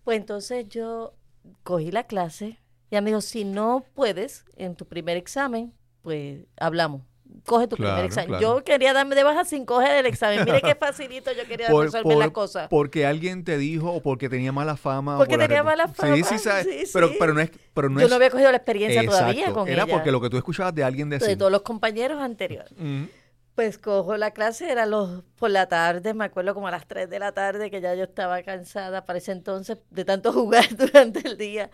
[0.04, 1.14] Pues entonces yo
[1.64, 2.60] cogí la clase
[2.90, 5.74] y ella me dijo, si no puedes en tu primer examen,
[6.04, 7.02] pues hablamos
[7.46, 8.40] coge tu primer examen.
[8.40, 10.44] Yo quería darme de baja sin coger el examen.
[10.46, 12.68] Mire qué facilito yo quería resolver la cosa.
[12.70, 15.18] Porque alguien te dijo o porque tenía mala fama.
[15.18, 16.16] Porque tenía mala fama.
[16.16, 16.92] Sí, sí, sabes.
[16.94, 17.52] pero, pero no es.
[17.74, 20.38] Pero no yo no había cogido la experiencia todavía con Era porque lo que tú
[20.38, 22.72] escuchabas de alguien de De todos los compañeros anteriores.
[23.56, 27.10] Pues cojo la clase, era los por la tarde, me acuerdo como a las 3
[27.10, 31.26] de la tarde, que ya yo estaba cansada para ese entonces de tanto jugar durante
[31.26, 31.72] el día.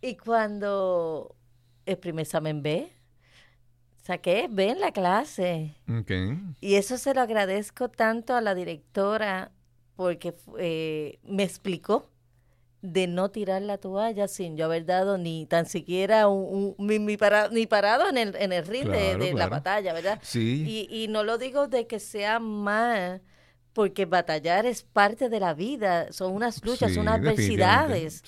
[0.00, 1.36] Y cuando
[1.84, 2.90] el primer examen B,
[4.08, 5.74] saqué B en la clase.
[6.00, 6.40] Okay.
[6.62, 9.52] Y eso se lo agradezco tanto a la directora
[9.96, 12.10] porque eh, me explicó
[12.80, 17.48] de no tirar la toalla sin yo haber dado ni tan siquiera un, mi, para,
[17.48, 20.18] ni parado en el, en el ring de, la batalla, ¿verdad?
[20.22, 20.64] Sí.
[20.66, 23.20] Y, y no lo digo de que sea mal,
[23.78, 28.24] porque batallar es parte de la vida, son unas luchas, son unas adversidades.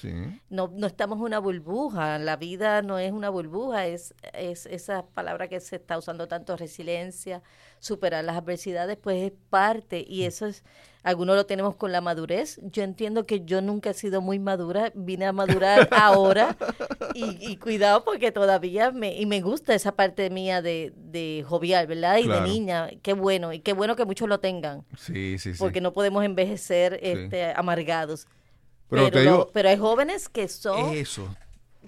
[0.48, 5.06] No, no estamos en una burbuja, la vida no es una burbuja, es, es esa
[5.06, 7.42] palabra que se está usando tanto, resiliencia,
[7.80, 10.62] superar las adversidades, pues es parte y eso es
[11.02, 12.60] algunos lo tenemos con la madurez.
[12.62, 16.56] Yo entiendo que yo nunca he sido muy madura, vine a madurar ahora
[17.14, 22.18] y, cuidado porque todavía me, y me gusta esa parte mía de, de jovial, ¿verdad?
[22.18, 24.84] Y de niña, qué bueno, y qué bueno que muchos lo tengan.
[24.96, 25.58] Sí, sí, sí.
[25.58, 28.26] Porque no podemos envejecer este, amargados.
[28.88, 30.94] Pero, pero, hay jóvenes que son...
[30.94, 31.28] Eso.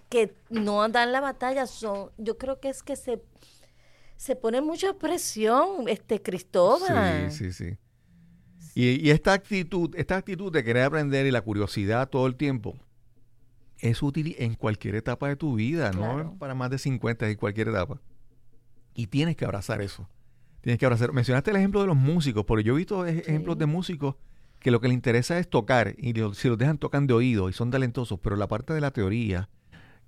[0.09, 3.21] Que no dan la batalla, son, yo creo que es que se
[4.23, 7.33] se pone mucha presión, este Cristóbal.
[7.33, 7.77] Sí, sí, sí.
[8.75, 12.77] Y, esta actitud, esta actitud de querer aprender y la curiosidad todo el tiempo
[13.79, 17.69] es útil en cualquier etapa de tu vida, no para más de 50 en cualquier
[17.69, 18.01] etapa.
[18.95, 20.09] Y tienes que abrazar eso.
[20.61, 21.13] Tienes que abrazar.
[21.13, 24.15] Mencionaste el ejemplo de los músicos, porque yo he visto ejemplos de músicos
[24.61, 27.53] que lo que les interesa es tocar y si los dejan tocan de oído y
[27.53, 29.49] son talentosos, pero la parte de la teoría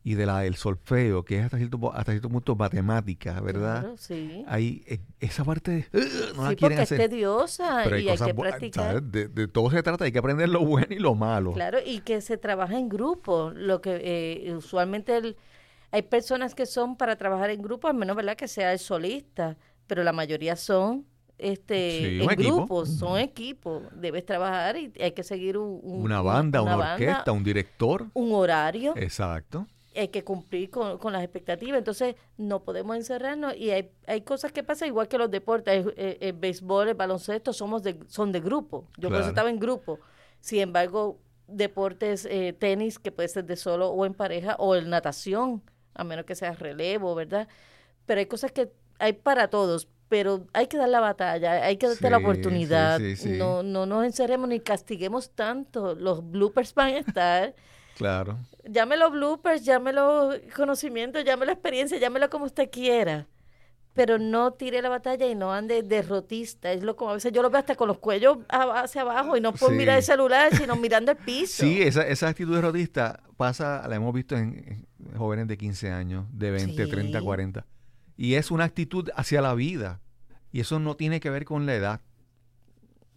[0.06, 3.80] y de la del solfeo, que es hasta cierto, hasta cierto punto matemática, ¿verdad?
[3.80, 4.44] Claro, sí.
[4.46, 7.00] Ahí, eh, esa parte uh, no la quieren hacer.
[7.00, 9.02] es tediosa y hay que practicar.
[9.02, 11.52] De, todo se trata, hay que aprender lo bueno y lo malo.
[11.52, 15.36] Claro, y que se trabaja en grupo, lo que eh, usualmente
[15.90, 18.36] hay personas que son para trabajar en grupo, al menos, ¿verdad?
[18.36, 21.06] Que sea el solista, pero la mayoría son
[21.38, 26.92] este en grupos, son equipos, debes trabajar y hay que seguir un, una banda, una,
[26.92, 28.92] orquesta, un director, un horario.
[28.98, 34.22] Exacto hay que cumplir con, con, las expectativas, entonces no podemos encerrarnos y hay, hay
[34.22, 38.40] cosas que pasan igual que los deportes, el, béisbol, el baloncesto, somos de, son de
[38.40, 40.00] grupo, yo por eso estaba en grupo,
[40.40, 44.88] sin embargo, deportes, eh, tenis, que puede ser de solo o en pareja, o el
[44.88, 45.62] natación,
[45.94, 47.48] a menos que sea relevo, ¿verdad?
[48.06, 51.88] Pero hay cosas que hay para todos, pero hay que dar la batalla, hay que
[51.88, 57.54] darte la oportunidad, no, no nos encerremos ni castiguemos tanto, los bloopers van a estar.
[57.96, 58.38] Claro.
[58.64, 63.26] Llámelo bloopers, llámelo conocimiento, llámelo experiencia, llámelo como usted quiera.
[63.92, 66.72] Pero no tire la batalla y no ande derrotista.
[66.72, 69.40] Es lo como a veces yo lo veo hasta con los cuellos hacia abajo y
[69.40, 71.64] no por mirar el celular, sino mirando el piso.
[71.64, 74.86] Sí, esa, esa actitud derrotista pasa, la hemos visto en,
[75.16, 77.66] jóvenes de 15 años, de 20, 30, 40.
[78.16, 80.00] Y es una actitud hacia la vida.
[80.50, 82.00] Y eso no tiene que ver con la edad.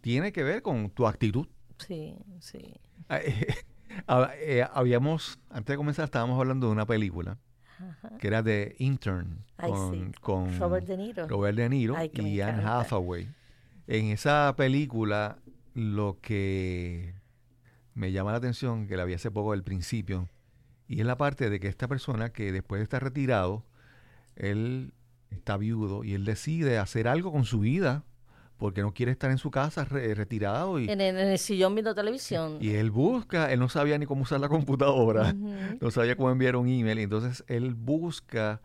[0.02, 1.48] Tiene que ver con tu actitud.
[1.80, 2.76] Sí, sí.
[4.40, 7.38] Eh, habíamos, antes de comenzar, estábamos hablando de una película
[8.20, 9.46] que era de Intern
[10.22, 13.30] con, Robert De Niro, Robert De Niro y Anne Hathaway.
[13.88, 15.38] En esa película,
[15.74, 17.14] lo que
[17.94, 20.28] me llama la atención, que la vi hace poco al principio,
[20.88, 23.66] y es la parte de que esta persona que después de estar retirado,
[24.36, 24.94] él
[25.30, 28.04] está viudo y él decide hacer algo con su vida
[28.58, 30.80] porque no quiere estar en su casa retirado.
[30.80, 32.58] Y, en, el, sillón viendo televisión.
[32.60, 36.56] Y él busca, él no sabía ni cómo usar la computadora, no sabía cómo enviar
[36.56, 38.62] un email, y entonces él busca,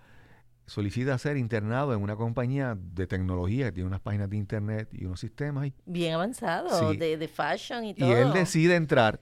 [0.67, 5.05] solicita ser internado en una compañía de tecnología que tiene unas páginas de internet y
[5.05, 5.71] unos sistemas.
[5.85, 8.09] Bien avanzados, de, de, fashion y todo.
[8.09, 9.21] Y él decide entrar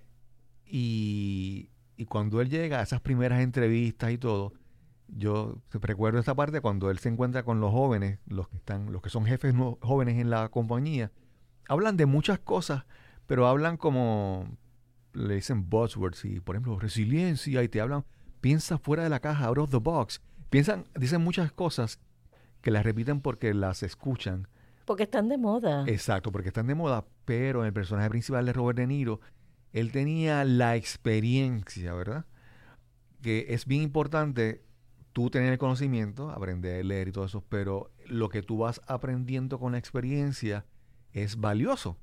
[0.64, 4.52] y, y cuando él llega a esas primeras entrevistas y todo,
[5.16, 9.02] yo recuerdo esta parte cuando él se encuentra con los jóvenes, los que están, los
[9.02, 11.10] que son jefes jóvenes en la compañía,
[11.68, 12.84] hablan de muchas cosas,
[13.26, 14.56] pero hablan como
[15.12, 18.04] le dicen buzzwords y por ejemplo resiliencia y te hablan,
[18.40, 20.20] piensa fuera de la caja, out of the box.
[20.50, 22.00] Piensan, dicen muchas cosas
[22.60, 24.48] que las repiten porque las escuchan.
[24.84, 25.84] Porque están de moda.
[25.86, 29.20] Exacto, porque están de moda, pero en el personaje principal de Robert De Niro,
[29.72, 32.24] él tenía la experiencia, ¿verdad?
[33.22, 34.64] Que es bien importante
[35.12, 38.80] tú tener el conocimiento, aprender a leer y todo eso, pero lo que tú vas
[38.86, 40.64] aprendiendo con la experiencia
[41.12, 41.98] es valioso.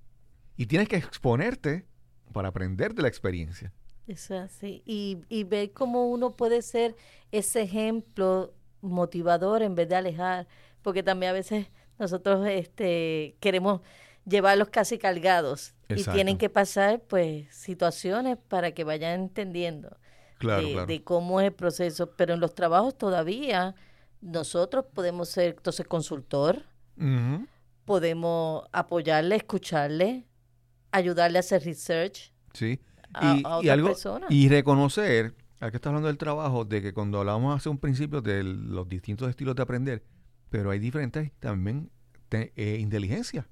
[0.56, 1.86] Y tienes que exponerte
[2.34, 3.72] para aprender de la experiencia.
[4.08, 4.82] Es así.
[4.86, 6.96] Y, y ver cómo uno puede ser
[7.32, 10.48] ese ejemplo motivador en vez de alejar,
[10.82, 11.68] porque también a veces
[12.00, 13.82] nosotros este, queremos
[14.26, 19.98] llevarlos casi cargados y tienen que pasar pues situaciones para que vayan entendiendo
[20.40, 23.76] de, cómo es el proceso, pero en los trabajos todavía
[24.22, 26.64] nosotros podemos ser entonces consultor,
[27.86, 30.26] podemos apoyarle, escucharle,
[30.92, 32.32] ayudarle a hacer research.
[32.54, 32.80] Sí.
[33.14, 34.28] A, y, a y otra algo, persona.
[34.30, 38.44] y reconocer, aquí está hablando del trabajo, de que cuando hablamos hace un principio de
[38.44, 40.04] los distintos estilos de aprender,
[40.50, 41.90] pero hay diferentes también
[42.30, 43.48] te- eh, inteligencia.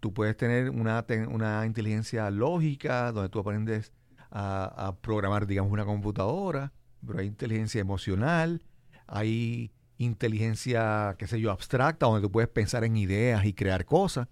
[0.00, 3.92] Tú puedes tener una, te- una inteligencia lógica, donde tú aprendes
[4.32, 6.72] a, a programar, digamos, una computadora,
[7.06, 8.62] pero hay inteligencia emocional,
[9.06, 14.28] hay inteligencia, qué sé yo, abstracta, donde tú puedes pensar en ideas y crear cosas.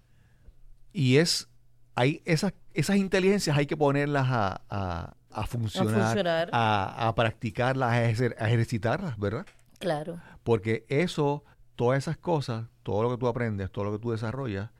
[0.93, 1.49] Y es,
[1.95, 6.49] hay esas, esas inteligencias hay que ponerlas a, a- a A funcionar, funcionar.
[6.51, 9.45] a, a practicarlas, a, ejer- a ejercitarlas, ¿verdad?
[9.79, 10.19] Claro.
[10.43, 11.43] Porque eso,
[11.75, 14.71] todas esas cosas, todo lo que tú aprendes, todo lo que tú desarrollas,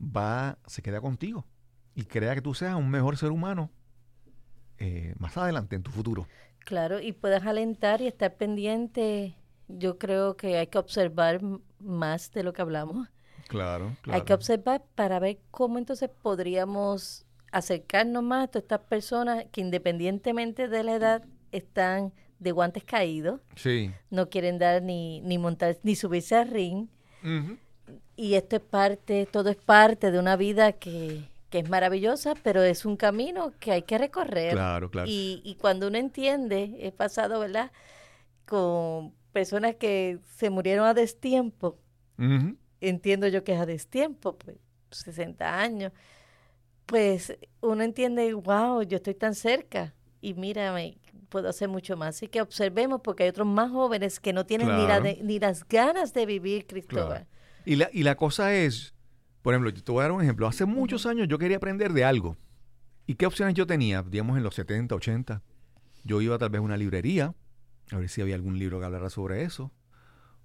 [0.00, 1.46] va, se queda contigo.
[1.94, 3.70] Y crea que tú seas un mejor ser humano
[4.78, 6.26] eh, más adelante en tu futuro.
[6.60, 9.36] Claro, y puedes alentar y estar pendiente.
[9.68, 11.40] Yo creo que hay que observar
[11.78, 13.08] más de lo que hablamos.
[13.48, 19.44] Claro, Hay que observar para ver cómo entonces podríamos acercarnos más a todas estas personas
[19.52, 23.90] que independientemente de la edad están de guantes caídos, Sí.
[24.10, 26.88] no quieren dar ni, ni montar ni subirse al ring.
[28.16, 32.64] Y esto es parte, todo es parte de una vida que, que es maravillosa, pero
[32.64, 34.54] es un camino que hay que recorrer.
[34.54, 35.08] Claro, claro.
[35.08, 37.70] Y, y cuando uno entiende, he pasado, ¿verdad?
[38.44, 41.78] Con personas que se murieron a destiempo.
[42.80, 44.56] Entiendo yo que es a destiempo, pues
[44.90, 45.92] 60 años.
[46.86, 50.98] Pues uno entiende, wow, yo estoy tan cerca y mírame,
[51.28, 52.16] puedo hacer mucho más.
[52.16, 55.38] Así que observemos porque hay otros más jóvenes que no tienen ni, la de- ni
[55.38, 57.28] las ganas de vivir, Cristóbal.
[57.64, 58.93] Y la, y la cosa es,
[59.44, 60.46] por ejemplo, yo te voy a dar un ejemplo.
[60.48, 62.38] Hace muchos años yo quería aprender de algo.
[63.06, 64.02] ¿Y qué opciones yo tenía?
[64.02, 65.42] Digamos en los 70, 80.
[66.02, 67.34] Yo iba tal vez a una librería,
[67.90, 69.70] a ver si había algún libro que hablara sobre eso.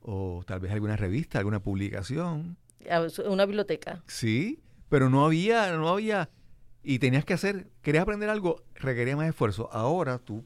[0.01, 2.57] O tal vez alguna revista, alguna publicación.
[3.25, 4.03] Una biblioteca.
[4.05, 6.29] Sí, pero no había, no había.
[6.83, 9.69] Y tenías que hacer, querías aprender algo, requería más esfuerzo.
[9.71, 10.45] Ahora tú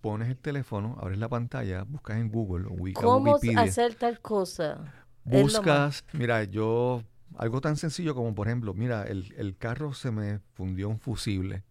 [0.00, 3.62] pones el teléfono, abres la pantalla, buscas en Google o Wiki- ¿Cómo Wikipedia.
[3.62, 4.92] hacer tal cosa?
[5.24, 7.02] Buscas, mira, yo,
[7.36, 11.64] algo tan sencillo como, por ejemplo, mira, el, el carro se me fundió un fusible.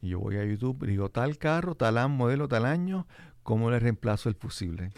[0.00, 3.06] Y yo voy a YouTube y digo, tal carro, tal modelo, tal año,
[3.42, 4.92] ¿cómo le reemplazo el fusible?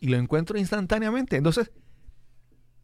[0.00, 1.36] Y lo encuentro instantáneamente.
[1.36, 1.70] Entonces,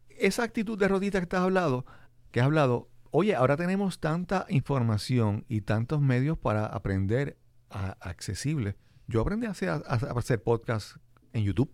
[0.09, 1.85] esa actitud de rodita que has hablado,
[2.31, 7.37] que has hablado, oye, ahora tenemos tanta información y tantos medios para aprender
[7.69, 8.75] a- accesible.
[9.07, 10.97] Yo aprendí a hacer, a- a hacer podcast
[11.33, 11.71] en YouTube.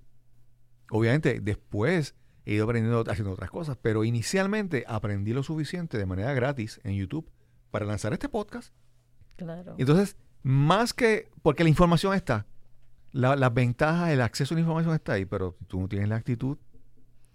[0.91, 2.15] Obviamente, después
[2.45, 6.95] he ido aprendiendo haciendo otras cosas, pero inicialmente aprendí lo suficiente de manera gratis en
[6.95, 7.29] YouTube
[7.71, 8.73] para lanzar este podcast.
[9.35, 9.75] Claro.
[9.77, 12.45] Entonces, más que, porque la información está,
[13.11, 16.07] la- las ventajas, el acceso a la información está ahí, pero si tú no tienes
[16.09, 16.57] la actitud,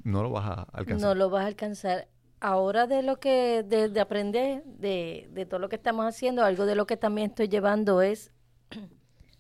[0.05, 1.09] no lo vas a alcanzar.
[1.09, 2.09] No lo vas a alcanzar.
[2.41, 6.65] Ahora de lo que, de, de aprender, de, de todo lo que estamos haciendo, algo
[6.65, 8.31] de lo que también estoy llevando es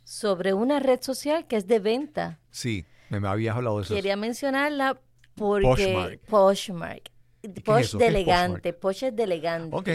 [0.04, 2.38] sobre una red social que es de venta.
[2.50, 3.94] Sí, me, me habías hablado de eso.
[3.94, 5.00] Quería mencionarla
[5.40, 6.20] porque Poshmark.
[6.26, 7.10] Poshmark.
[7.42, 7.98] es Posh eso?
[7.98, 9.76] de ¿Qué es elegante, Posh es de elegante.
[9.76, 9.88] Ok,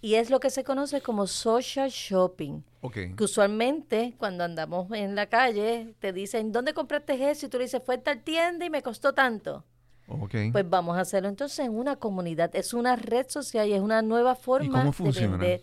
[0.00, 2.62] Y es lo que se conoce como social shopping.
[2.80, 2.96] ok.
[3.16, 7.46] Que usualmente cuando andamos en la calle te dicen, ¿dónde compraste eso?
[7.46, 9.64] Y tú le dices, fue a tal tienda y me costó tanto.
[10.08, 10.34] Ok.
[10.52, 12.50] Pues vamos a hacerlo entonces en una comunidad.
[12.56, 15.62] Es una red social y es una nueva forma cómo de vender.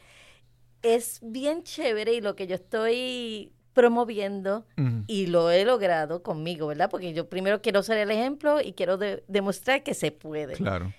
[0.82, 4.65] Es bien chévere y lo que yo estoy promoviendo
[5.07, 6.89] y lo he logrado conmigo, ¿verdad?
[6.89, 10.53] Porque yo primero quiero ser el ejemplo y quiero de- demostrar que se puede.
[10.53, 10.93] Claro.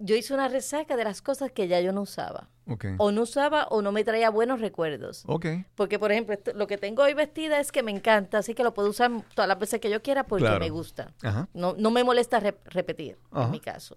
[0.00, 2.48] Yo hice una resaca de las cosas que ya yo no usaba.
[2.66, 2.86] Ok.
[2.98, 5.22] O no usaba o no me traía buenos recuerdos.
[5.26, 5.46] Ok.
[5.76, 8.64] Porque, por ejemplo, esto- lo que tengo hoy vestida es que me encanta, así que
[8.64, 10.60] lo puedo usar todas las veces que yo quiera porque Claro.
[10.60, 11.14] me gusta.
[11.22, 11.48] Ajá.
[11.54, 13.44] No, no me molesta rep- repetir, Ajá.
[13.46, 13.96] en mi caso.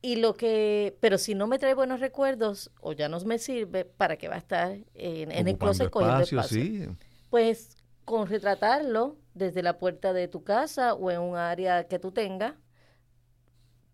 [0.00, 3.84] Y lo que, pero si no me trae buenos recuerdos o ya no me sirve,
[3.84, 6.90] ¿para qué va a estar en, en el closet cogiendo espacio, espacio?
[6.90, 6.96] sí.
[7.32, 12.12] Pues con retratarlo desde la puerta de tu casa o en un área que tú
[12.12, 12.52] tengas,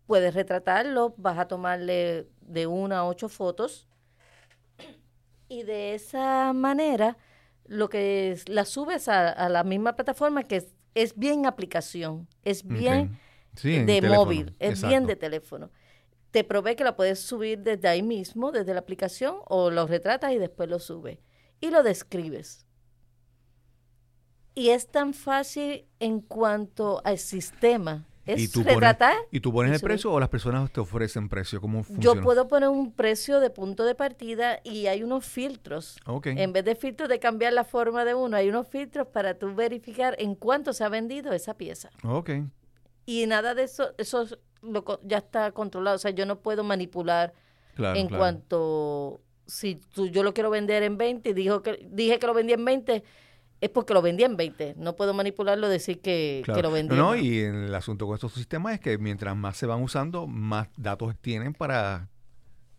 [0.07, 3.87] puedes retratarlo, vas a tomarle de una a ocho fotos
[5.47, 7.15] y de esa manera
[7.63, 12.27] lo que es, la subes a, a la misma plataforma que es, es bien aplicación,
[12.43, 13.17] es bien.
[13.55, 14.87] Sí, de móvil, es Exacto.
[14.89, 15.71] bien de teléfono.
[16.31, 20.33] Te provee que la puedes subir desde ahí mismo, desde la aplicación, o lo retratas
[20.33, 21.19] y después lo subes.
[21.61, 22.65] Y lo describes.
[24.59, 28.05] Y es tan fácil en cuanto al sistema.
[28.25, 29.15] ¿Y Es tú pones- retratar.
[29.31, 31.61] ¿Y tú pones y el precio o las personas te ofrecen precio?
[31.61, 32.19] ¿Cómo funciona?
[32.19, 35.97] Yo puedo poner un precio de punto de partida y hay unos filtros.
[36.25, 39.55] En vez de filtros de cambiar la forma de uno, hay unos filtros para tú
[39.55, 41.89] verificar en cuánto se ha vendido esa pieza.
[42.03, 42.31] Ok.
[43.05, 44.27] Y nada de eso, eso
[44.61, 45.95] lo, ya está controlado.
[45.95, 47.33] O sea, yo no puedo manipular
[47.77, 52.27] en cuanto si tú, yo lo quiero vender en 20 y dijo que, dije que
[52.27, 53.03] lo vendía en 20,
[53.61, 54.75] es porque lo vendía en 20.
[54.77, 56.97] No puedo manipularlo, decir que, lo vendía.
[56.97, 60.69] No, y el asunto con estos sistemas es que mientras más se van usando, más
[60.77, 62.09] datos tienen para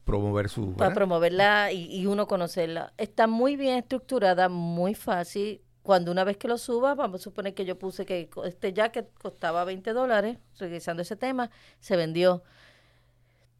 [0.04, 0.74] promover su...
[0.74, 2.92] Para promoverla y, y, uno conocerla.
[2.96, 5.60] Está muy bien estructurada, muy fácil.
[5.82, 9.10] Cuando una vez que lo suba, vamos a suponer que yo puse que este jacket
[9.20, 12.42] costaba 20 dólares, revisando ese tema, se vendió.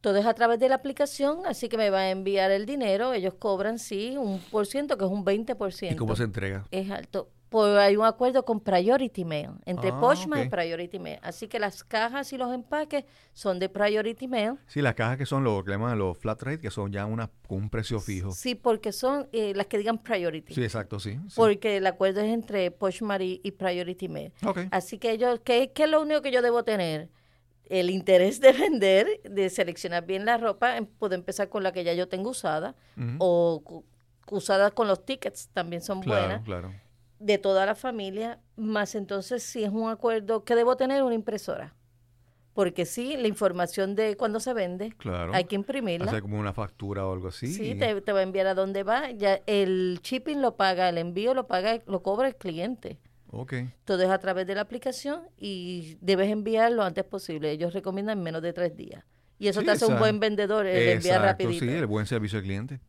[0.00, 3.12] Todo es a través de la aplicación, así que me va a enviar el dinero.
[3.12, 5.92] Ellos cobran, sí, un por ciento, que es un 20%.
[5.92, 6.66] ¿Y cómo se entrega?
[6.70, 7.28] Es alto.
[7.50, 11.18] Pues hay un acuerdo con Priority Mail, entre ah, y Priority Mail.
[11.20, 14.54] Así que las cajas y los empaques son de Priority Mail.
[14.68, 17.28] Sí, las cajas que son lo que llaman los flat rate, que son ya una,
[17.48, 18.30] con un precio fijo.
[18.30, 20.54] Sí, porque son eh, las que digan Priority.
[20.54, 21.18] Sí, exacto, sí.
[21.34, 24.32] Porque el acuerdo es entre Postmark y, y Priority Mail.
[24.46, 24.68] Okay.
[24.70, 27.08] Así que ellos, ¿qué, ¿qué es lo único que yo debo tener?
[27.70, 31.84] El interés de vender, de seleccionar bien la ropa, em, puedo empezar con la que
[31.84, 32.74] ya yo tengo usada
[33.18, 33.84] o
[34.30, 36.42] usada con los tickets, también son buenas.
[36.42, 36.72] Claro.
[37.18, 41.74] De toda la familia, más entonces si es un acuerdo que debo tener una impresora.
[42.52, 44.94] Porque sí, la información de cuando se vende,
[45.32, 46.10] hay que imprimirla.
[46.10, 47.46] Hacer como una factura o algo así.
[47.46, 49.12] Sí, te, te, va a enviar a dónde va.
[49.12, 52.98] Ya el shipping lo paga, el envío lo paga, lo cobra el cliente.
[53.32, 53.72] Okay.
[53.84, 57.50] Todo es a través de la aplicación y debes enviar lo antes posible.
[57.52, 59.04] Ellos recomiendan menos de tres días.
[59.38, 61.64] Y eso te hace un buen vendedor, el enviar rapidito.
[61.64, 62.80] Sí, el buen servicio al cliente.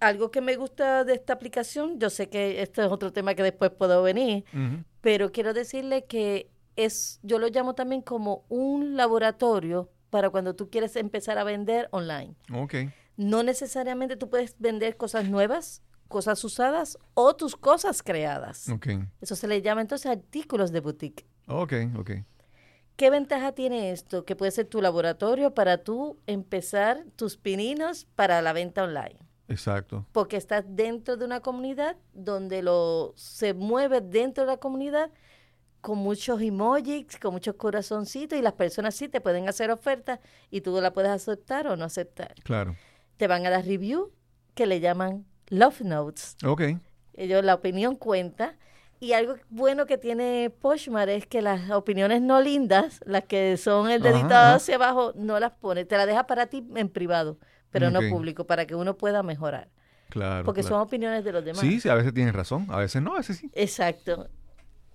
[0.00, 3.44] Algo que me gusta de esta aplicación, yo sé que este es otro tema que
[3.44, 4.44] después puedo venir,
[5.00, 10.68] pero quiero decirle que es, yo lo llamo también como un laboratorio para cuando tú
[10.68, 12.34] quieres empezar a vender online.
[12.52, 12.90] Okay.
[13.16, 15.82] No necesariamente tú puedes vender cosas nuevas,
[16.14, 18.68] cosas usadas o tus cosas creadas.
[18.68, 19.00] Okay.
[19.20, 21.26] Eso se le llama entonces artículos de boutique.
[21.48, 22.10] Ok, ok.
[22.94, 24.24] ¿Qué ventaja tiene esto?
[24.24, 29.18] Que puede ser tu laboratorio para tú empezar tus pininos para la venta online.
[29.48, 30.06] Exacto.
[30.12, 35.10] Porque estás dentro de una comunidad donde lo se mueve dentro de la comunidad
[35.80, 40.60] con muchos emojis, con muchos corazoncitos y las personas sí te pueden hacer ofertas y
[40.60, 42.34] tú la puedes aceptar o no aceptar.
[42.44, 42.76] Claro.
[43.16, 44.12] Te van a dar review
[44.54, 46.36] que le llaman Love Notes.
[46.44, 46.62] Ok.
[47.14, 48.56] Ellos, la opinión cuenta.
[49.00, 53.90] Y algo bueno que tiene Poshmark es que las opiniones no lindas, las que son
[53.90, 55.84] el dedito hacia abajo, no las pone.
[55.84, 57.38] Te las deja para ti en privado,
[57.70, 59.68] pero no público, para que uno pueda mejorar.
[60.08, 60.44] Claro.
[60.44, 61.60] Porque son opiniones de los demás.
[61.60, 63.50] Sí, sí, a veces tienes razón, a veces no, a veces sí.
[63.52, 64.28] Exacto.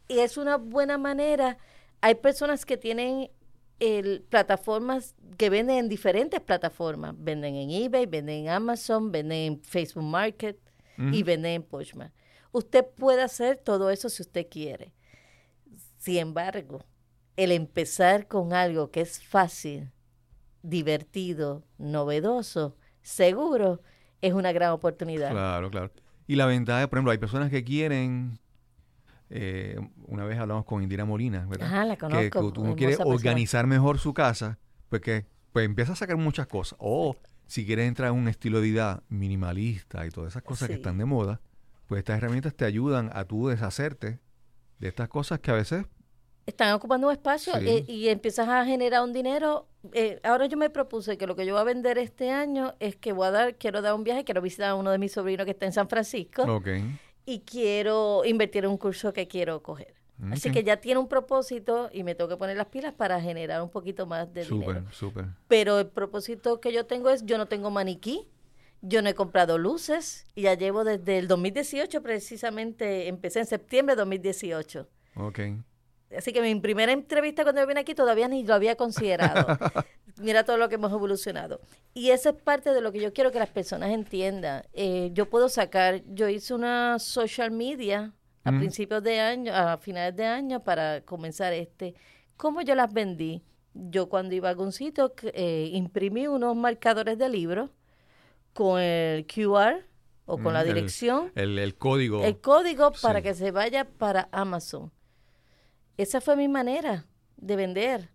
[0.08, 1.58] Y es una buena manera.
[2.02, 3.30] Hay personas que tienen
[3.80, 7.16] el, plataformas que venden en diferentes plataformas.
[7.18, 10.58] Venden en eBay, venden en Amazon, venden en Facebook Market
[10.98, 12.12] y venden en Poshmark.
[12.52, 14.92] Usted puede hacer todo eso si usted quiere.
[15.98, 16.84] Sin embargo,
[17.38, 19.92] el empezar con algo que es fácil,
[20.62, 23.82] divertido, novedoso, seguro,
[24.22, 25.32] es una gran oportunidad.
[25.32, 25.92] Claro, claro.
[26.28, 28.40] Y la ventaja, por ejemplo, hay personas que quieren
[29.30, 31.68] eh, una vez hablamos con Indira Molina, ¿verdad?
[31.68, 32.54] Ajá, la conozco.
[32.54, 34.58] Que, uno quiere organizar mejor su casa,
[34.90, 36.78] pues que pues empieza a sacar muchas cosas.
[36.80, 37.16] O
[37.48, 40.98] si quieres entrar en un estilo de vida minimalista y todas esas cosas que están
[40.98, 41.42] de moda,
[41.88, 44.20] pues estas herramientas te ayudan a tú deshacerte
[44.80, 45.86] de estas cosas que a veces
[46.46, 49.68] están ocupando un espacio eh, y, empiezas a generar un dinero.
[49.94, 52.96] Eh, ahora yo me propuse que lo que yo voy a vender este año es
[52.96, 55.46] que voy a dar, quiero dar un viaje, quiero visitar a uno de mis sobrinos
[55.46, 56.42] que está en San Francisco.
[56.56, 56.84] Okay
[57.30, 59.94] y quiero invertir en un curso que quiero coger.
[60.32, 63.62] Así que ya tiene un propósito y me tengo que poner las pilas para generar
[63.62, 64.82] un poquito más de dinero.
[64.82, 65.26] Súper, súper.
[65.48, 68.28] Pero el propósito que yo tengo es, yo no tengo maniquí,
[68.82, 73.96] yo no he comprado luces y ya llevo desde el 2018 precisamente, empecé en septiembre
[73.96, 74.88] de 2018.
[75.16, 75.40] Ok.
[76.16, 79.46] Así que mi primera entrevista cuando yo vine aquí todavía ni lo había considerado.
[80.18, 81.62] Mira todo lo que hemos evolucionado.
[81.94, 84.64] Y esa es parte de lo que yo quiero que las personas entiendan.
[84.74, 90.16] Eh, yo puedo sacar, yo hice una social media a principios de año, a finales
[90.16, 91.94] de año para comenzar este.
[92.36, 93.44] ¿Cómo yo las vendí?
[93.74, 97.70] Yo cuando iba a algún sitio eh, imprimí unos marcadores de libros
[98.54, 99.86] con el QR
[100.26, 101.32] o con la dirección.
[101.36, 102.24] El, código.
[102.24, 104.92] El código para que se vaya para Amazon.
[106.00, 107.06] Esa fue mi manera
[107.38, 108.10] de vender.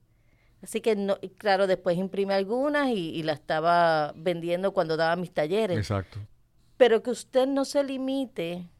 [0.62, 5.32] Así que, no, claro, después imprimí algunas y, y la estaba vendiendo cuando daba mis
[5.32, 5.76] talleres.
[5.76, 6.18] Exacto.
[6.76, 8.70] Pero que usted no se limite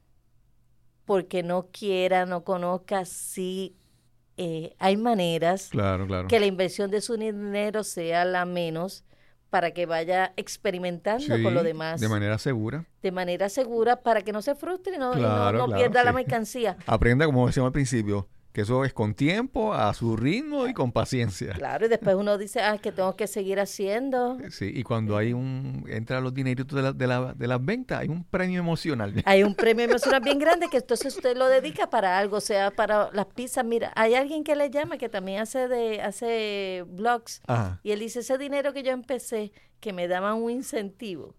[1.05, 3.77] porque no quiera, no conozca, sí
[4.37, 6.27] eh, hay maneras claro, claro.
[6.27, 9.05] que la inversión de su dinero sea la menos
[9.49, 12.01] para que vaya experimentando con lo demás.
[12.01, 12.85] De manera segura.
[13.01, 16.77] De manera segura para que no se frustre y no, no, pierda la mercancía.
[16.87, 20.93] Aprenda, como decíamos al principio, que eso es con tiempo, a su ritmo y con
[20.93, 21.55] paciencia.
[21.55, 24.39] Claro, y después uno dice, ah, que tengo que seguir haciendo.
[24.51, 27.99] Sí, y cuando hay un, entra los dineritos de, la, de, la, de las ventas,
[27.99, 29.13] hay un premio emocional.
[29.27, 32.71] Hay un premio emocional bien grande que entonces usted lo dedica para algo, o sea,
[32.71, 33.65] para las pizzas.
[33.65, 37.43] Mira, hay alguien que le llama que también hace de hace blogs
[37.83, 39.51] y él dice, ese dinero que yo empecé,
[39.81, 41.35] que me daban un incentivo.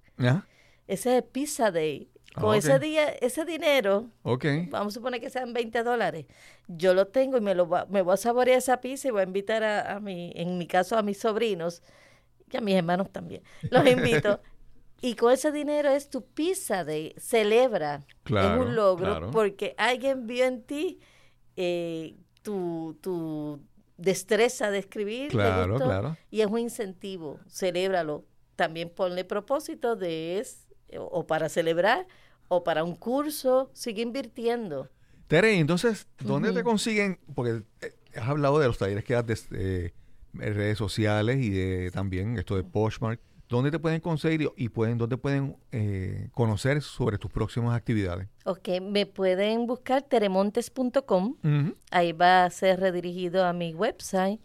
[0.85, 2.11] Ese es Pizza Day.
[2.39, 6.25] Con ah, ese día, ese dinero, vamos a suponer que sean 20 dólares,
[6.67, 9.23] yo lo tengo y me lo me voy a saborear esa pizza y voy a
[9.23, 11.81] invitar a, a mi, en mi caso a mis sobrinos
[12.51, 13.41] y a mis hermanos también.
[13.69, 14.41] Los invito.
[15.01, 18.05] y con ese dinero es tu pizza de celebra.
[18.25, 20.99] es un logro porque alguien vio en ti
[21.55, 23.61] eh, tu, tu
[23.97, 25.29] destreza de escribir.
[25.29, 26.17] Claro, claro.
[26.31, 27.39] Y es un incentivo.
[27.47, 28.25] Celébralo.
[28.55, 30.65] También ponle propósito de es
[30.97, 32.07] o para celebrar
[32.47, 34.89] o para un curso, sigue invirtiendo.
[35.27, 37.19] Tere, entonces, ¿dónde te consiguen?
[37.33, 39.93] Porque eh, has hablado de los talleres que das de,
[40.33, 43.19] redes sociales y de también esto de Poshmark.
[43.47, 48.27] ¿Dónde te pueden conseguir y pueden, dónde pueden eh, conocer sobre tus próximas actividades?
[48.43, 51.35] Ok, me pueden buscar teremontes.com.
[51.91, 54.39] Ahí va a ser redirigido a mi website.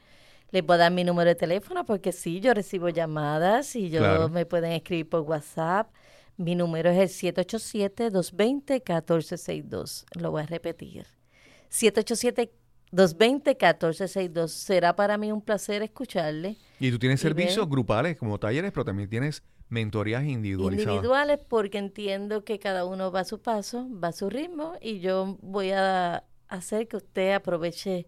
[0.50, 4.28] Les voy a dar mi número de teléfono porque sí, yo recibo llamadas y yo
[4.28, 5.90] me pueden escribir por WhatsApp.
[6.40, 10.06] Mi número es el 787-220-1462.
[10.18, 11.04] Lo voy a repetir.
[11.70, 14.48] 787-220-1462.
[14.48, 16.56] Será para mí un placer escucharle.
[16.78, 20.94] Y tú tienes servicios grupales como talleres, pero también tienes mentorías individualizadas.
[20.94, 25.00] Individuales porque entiendo que cada uno va a su paso, va a su ritmo y
[25.00, 28.06] yo voy a hacer que usted aproveche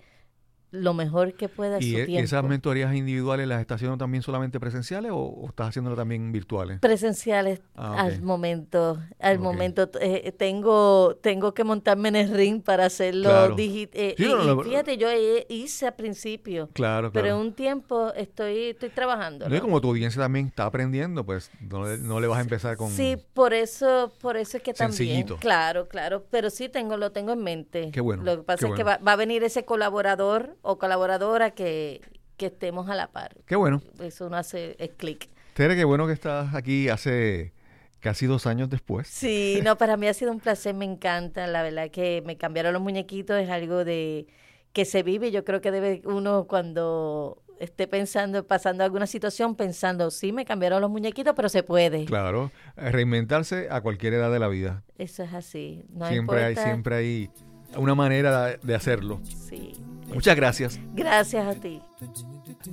[0.73, 2.25] lo mejor que pueda ¿Y, su e, tiempo.
[2.25, 6.81] esas mentorías individuales las estás haciendo también solamente presenciales o, estás haciéndolo también virtuales?
[6.81, 8.99] Presenciales ah, al momento.
[9.21, 14.01] Al momento eh, tengo tengo que montarme en el ring para hacerlo digital.
[14.01, 15.09] Eh, y, fíjate, yo
[15.49, 16.71] hice al principio.
[16.73, 17.13] Claro, claro.
[17.13, 19.49] Pero en un tiempo estoy estoy trabajando.
[19.49, 19.61] ¿no?
[19.61, 23.53] como tu audiencia también está aprendiendo, pues no, le vas a empezar con Sí, por
[23.53, 24.97] eso por eso es que también.
[24.97, 25.37] Sencillito.
[25.37, 27.91] Claro, claro, pero sí tengo lo tengo en mente.
[27.93, 28.23] Qué bueno.
[28.23, 32.01] Lo que pasa es que va, va a venir ese colaborador o colaboradora que,
[32.39, 33.37] estemos a la par.
[33.47, 33.81] Qué bueno.
[34.01, 35.29] Eso uno hace es clic.
[35.55, 37.53] Tere, qué bueno que estás aquí hace
[38.01, 39.07] casi dos años después.
[39.07, 41.47] Sí, no, para mí ha sido un placer, me encanta.
[41.47, 44.27] La verdad que me cambiaron los muñequitos, es algo de
[44.73, 45.31] que se vive.
[45.31, 50.81] Yo creo que debe uno cuando esté pensando, pasando alguna situación, pensando, sí, me cambiaron
[50.81, 52.07] los muñequitos, pero se puede.
[52.07, 54.83] Claro, reinventarse a cualquier edad de la vida.
[54.99, 55.85] Eso es así.
[55.91, 57.31] No siempre hay, siempre hay
[57.77, 59.21] una manera de hacerlo.
[59.25, 59.75] Sí.
[60.15, 60.81] Muchas gracias.
[60.95, 61.81] Gracias a ti.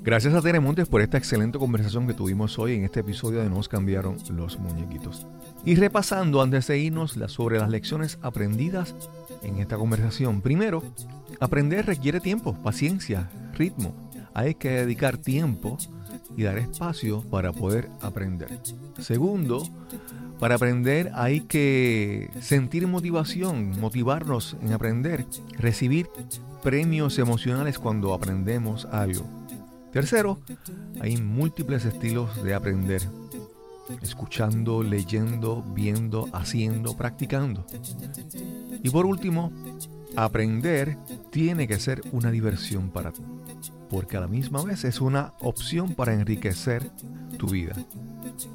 [0.04, 3.50] Gracias a Tere Montes por esta excelente conversación que tuvimos hoy en este episodio de
[3.50, 5.26] Nos cambiaron los muñequitos.
[5.66, 8.96] Y repasando antes de irnos sobre las lecciones aprendidas
[9.42, 10.42] en esta conversación.
[10.42, 10.84] Primero,
[11.40, 13.94] aprender requiere tiempo, paciencia, ritmo.
[14.34, 15.78] Hay que dedicar tiempo
[16.38, 18.50] y dar espacio para poder aprender.
[19.00, 19.64] Segundo,
[20.40, 25.26] para aprender hay que sentir motivación, motivarnos en aprender,
[25.58, 26.08] recibir
[26.62, 29.26] premios emocionales cuando aprendemos algo.
[29.91, 30.39] Tercero,
[31.01, 33.01] hay múltiples estilos de aprender.
[34.01, 37.66] Escuchando, leyendo, viendo, haciendo, practicando.
[38.84, 39.51] Y por último,
[40.16, 40.97] aprender
[41.32, 43.24] tiene que ser una diversión para ti,
[43.89, 46.91] porque a la misma vez es una opción para enriquecer
[47.38, 47.76] tu vida.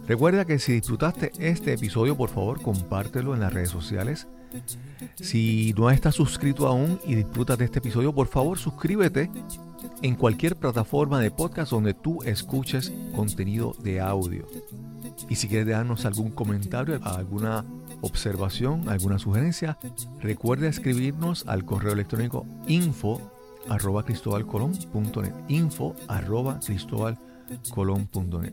[0.06, 4.28] Recuerda que si disfrutaste este episodio, por favor, compártelo en las redes sociales
[5.16, 9.30] si no estás suscrito aún y disfrutas de este episodio, por favor suscríbete
[10.02, 14.46] en cualquier plataforma de podcast donde tú escuches contenido de audio.
[15.28, 17.64] Y si quieres darnos algún comentario, alguna
[18.00, 19.78] observación, alguna sugerencia,
[20.20, 23.20] recuerda escribirnos al correo electrónico info
[23.68, 24.04] arroba
[25.48, 26.60] info arroba
[27.70, 28.52] colón.net.